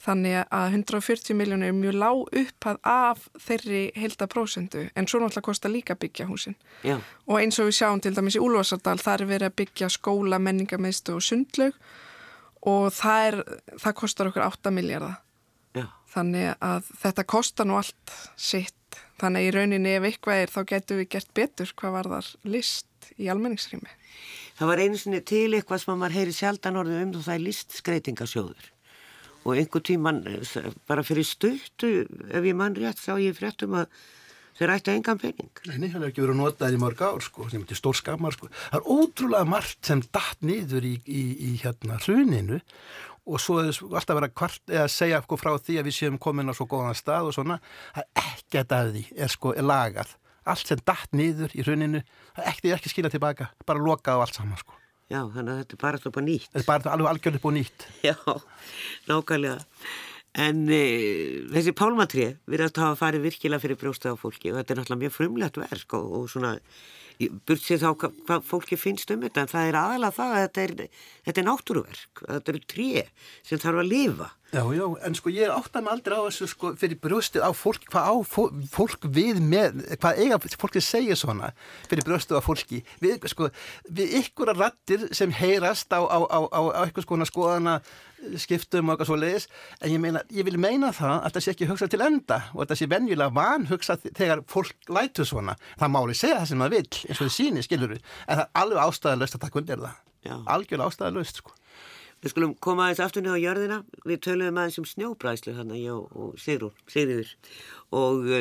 [0.00, 5.44] Þannig að 140 miljónir er mjög lág upphað af þeirri heilda prósendu en svo náttúrulega
[5.50, 6.56] kostar líka byggja húsin.
[6.80, 6.96] Já.
[7.28, 10.40] og eins og við sjáum til dæmis í Úlvarsardal þar er verið að byggja skóla,
[10.40, 11.76] menningameistu og sundlaug
[12.68, 13.36] og það, er,
[13.80, 15.18] það kostar okkur 8 miljardar
[16.10, 18.76] þannig að þetta kostar nú allt sitt.
[19.20, 23.10] Þannig í rauninni ef eitthvað er þá getur við gert betur hvað var þar list
[23.20, 23.96] í almenningsrými.
[24.58, 28.70] Það var einu sinni til eitthvað sem maður heyri sjaldan orðið um það er listskreitingasjóður.
[29.40, 30.24] Og einhver tíman
[30.88, 31.92] bara fyrir stöttu
[32.28, 33.92] ef ég mann rétt sá ég fréttum að
[34.58, 35.50] þeir ætti engan pening.
[35.68, 37.98] Nei, það er ekki verið að nota það í mörg ár sko, sem er stór
[37.98, 38.50] skamar sko.
[38.56, 42.60] Það er ótrúlega margt sem dætt niður í, í, í hérna hruninu
[43.30, 46.50] og svo er alltaf verið að, kvart, segja sko frá því að við séum komin
[46.50, 47.60] á svo góðan stað og svona,
[47.94, 50.14] það er ekkert að því er sko er lagað,
[50.50, 52.02] allt sem dætt niður í hruninu,
[52.34, 54.76] það er ekki, ekki skilja tilbaka, bara lokað á allt saman sko.
[55.10, 56.50] Já, þannig að þetta er bara alltaf búin nýtt.
[56.52, 57.86] Þetta er bara alveg algjörlega búin nýtt.
[58.08, 58.14] Já,
[59.10, 59.56] nákvæmlega
[60.38, 60.82] En e,
[61.50, 65.02] þessi pálmatrið erum að hafa farið virkilega fyrir brjósta á fólki og þetta er náttúrulega
[65.02, 66.52] mjög frumlegt verk og, og svona
[67.48, 70.44] burt sér þá hvað, hvað fólki finnst um þetta en það er aðalega það að
[70.44, 73.02] þetta er, þetta er náttúruverk, þetta eru tré
[73.42, 76.72] sem þarf að lifa Já, já, en sko ég áttar mig aldrei á þessu sko
[76.74, 78.14] fyrir brjóstið á fólk, hvað á
[78.74, 81.52] fólk við með, hvað eiga fólkið segja svona
[81.86, 82.80] fyrir brjóstið á fólki.
[82.98, 83.46] Við, sko,
[83.86, 87.76] við ykkur að rattir sem heyrast á, á, á, á eitthvað skona skoðana
[88.42, 89.46] skiptum og eitthvað svo leiðis,
[89.78, 92.64] en ég meina, ég vil meina það að það sé ekki hugsað til enda og
[92.64, 96.66] að það sé venjulega van hugsað þegar fólk lætu svona, það máli segja það sem
[96.66, 99.62] það vil eins og það síni, skilur við, en það er alveg ástæðalöst að taka
[99.62, 100.36] undir það, já.
[100.58, 101.56] algjörlega ástæðalöst, sko
[102.20, 103.76] Við skulum koma aðeins aftur niður á jörðina.
[104.04, 107.30] Við töluðum aðeins um snjóbræðslu hann og, og Sigrún, Sigriður
[107.96, 108.40] og e,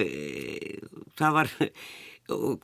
[1.19, 1.53] það var,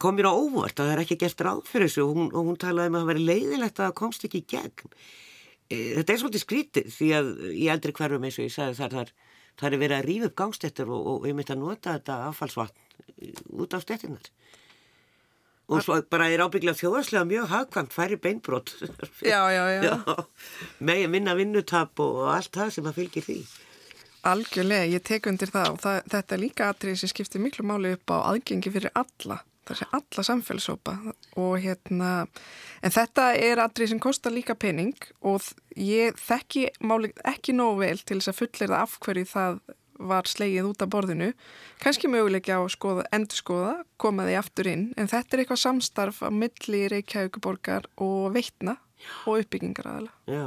[0.02, 2.50] kom mér á óvart að það er ekki gert ráð fyrir þessu og hún, og
[2.50, 4.98] hún talaði um að það veri leiðilegt að það komst ekki í gegn.
[5.70, 8.98] E, þetta er svolítið skrítið því að í eldri hverfum eins og ég sagði þar,
[9.00, 9.14] þar,
[9.64, 12.84] þar er verið að rífa upp gangstettur og, og við myndum að nota þetta affallsvatn
[13.56, 14.28] út á stettinnar
[15.70, 18.76] og svo bara er ábygglega þjóðarslega mjög hagkvæmt færi beinbrot.
[19.22, 19.82] Já, já, já.
[19.90, 19.96] já.
[20.80, 23.40] Með minna vinnutap og allt það sem að fylgir því.
[24.26, 27.94] Algjörlega, ég tek undir það og það, þetta er líka atrið sem skiptir miklu máli
[27.94, 30.94] upp á aðgengi fyrir alla það sé alla samfélsópa
[31.42, 32.12] og hérna
[32.86, 34.96] en þetta er atrið sem kostar líka pening
[35.26, 35.46] og
[35.80, 39.60] ég þekki máli ekki nóg vel til þess að fullera af hverju það
[40.00, 41.32] var slegið út af borðinu.
[41.84, 46.22] Kannski möguleikja á skoða, endur skoða koma því aftur inn, en þetta er eitthvað samstarf
[46.26, 48.78] að milli Reykjavíkuborgar og veitna
[49.26, 50.14] og uppbyggingar aðala.
[50.30, 50.46] Já,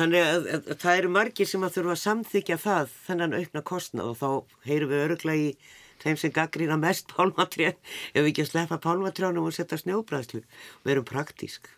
[0.00, 3.64] þannig að, að, að það eru margir sem að þurfa að samþykja það þennan aukna
[3.72, 4.12] kostnað.
[4.12, 7.78] Og þá heyrum við öruglega í þeim sem gaggrýna mest pálmatrén
[8.12, 10.44] ef við ekki að sleppa pálmatrjónum og setja snjóbræðslu.
[10.82, 11.72] Og verum praktísk.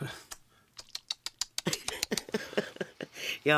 [3.40, 3.56] Já,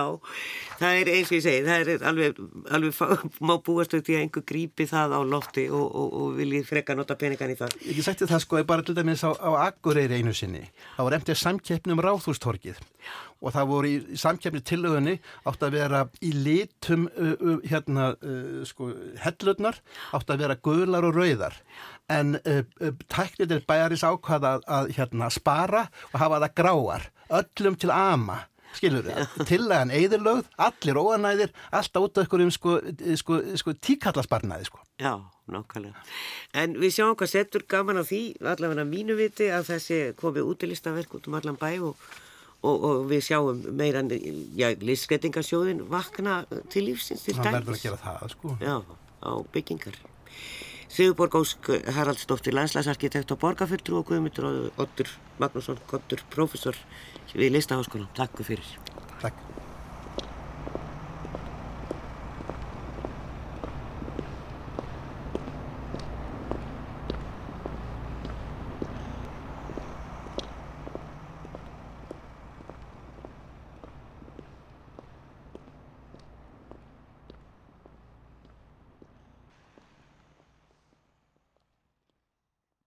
[0.78, 2.36] það er eins og ég segi, það er alveg,
[2.76, 6.94] alveg má búast auðvitað að einhver grípi það á lofti og, og, og viljið frekka
[6.94, 7.74] nota peningan í það.
[7.90, 10.62] Ég sætti það sko bara til dæmis á, á Akureyri einu sinni.
[10.94, 12.78] Það var eftir samkeppni um ráðhústorkið
[13.42, 15.16] og það voru í samkeppni tilöðunni
[15.50, 18.92] átt að vera í litum uh, uh, hérna uh, sko
[19.24, 19.80] hellurnar
[20.14, 21.58] átt að vera guðlar og rauðar
[22.12, 22.34] en
[23.08, 27.06] tæknir er bæjaris ákvað að, að hérna spara og hafa það gráar
[27.38, 28.42] öllum til ama
[28.76, 32.78] skilur þið, tillagan eðurlögð allir óanæðir, alltaf út af ykkur um sko,
[33.20, 34.82] sko, sko tíkallasbarnaði sko.
[35.02, 35.14] Já,
[35.50, 36.02] nákvæmlega
[36.62, 38.22] en við sjáum hvað settur gaman á því
[38.54, 42.08] allavega mínu viti að þessi komi útilistaverk út um allan bæ og,
[42.62, 46.42] og, og við sjáum meira já, listskreitingasjóðin vakna
[46.72, 47.46] til lífsins til dæmis.
[47.46, 48.56] Það verður að gera það sko.
[48.60, 48.76] Já,
[49.22, 50.02] á byggingar
[50.92, 55.08] Sigurborg Ósk Haraldsdóttir landslæsarkitekt og borgarfyrtru og Guðmyndur Ottur
[55.40, 56.76] Magnússon, Kottur, professor
[57.34, 58.10] við Listaháskóla.
[58.18, 58.76] Takk fyrir.
[59.22, 59.51] Takk.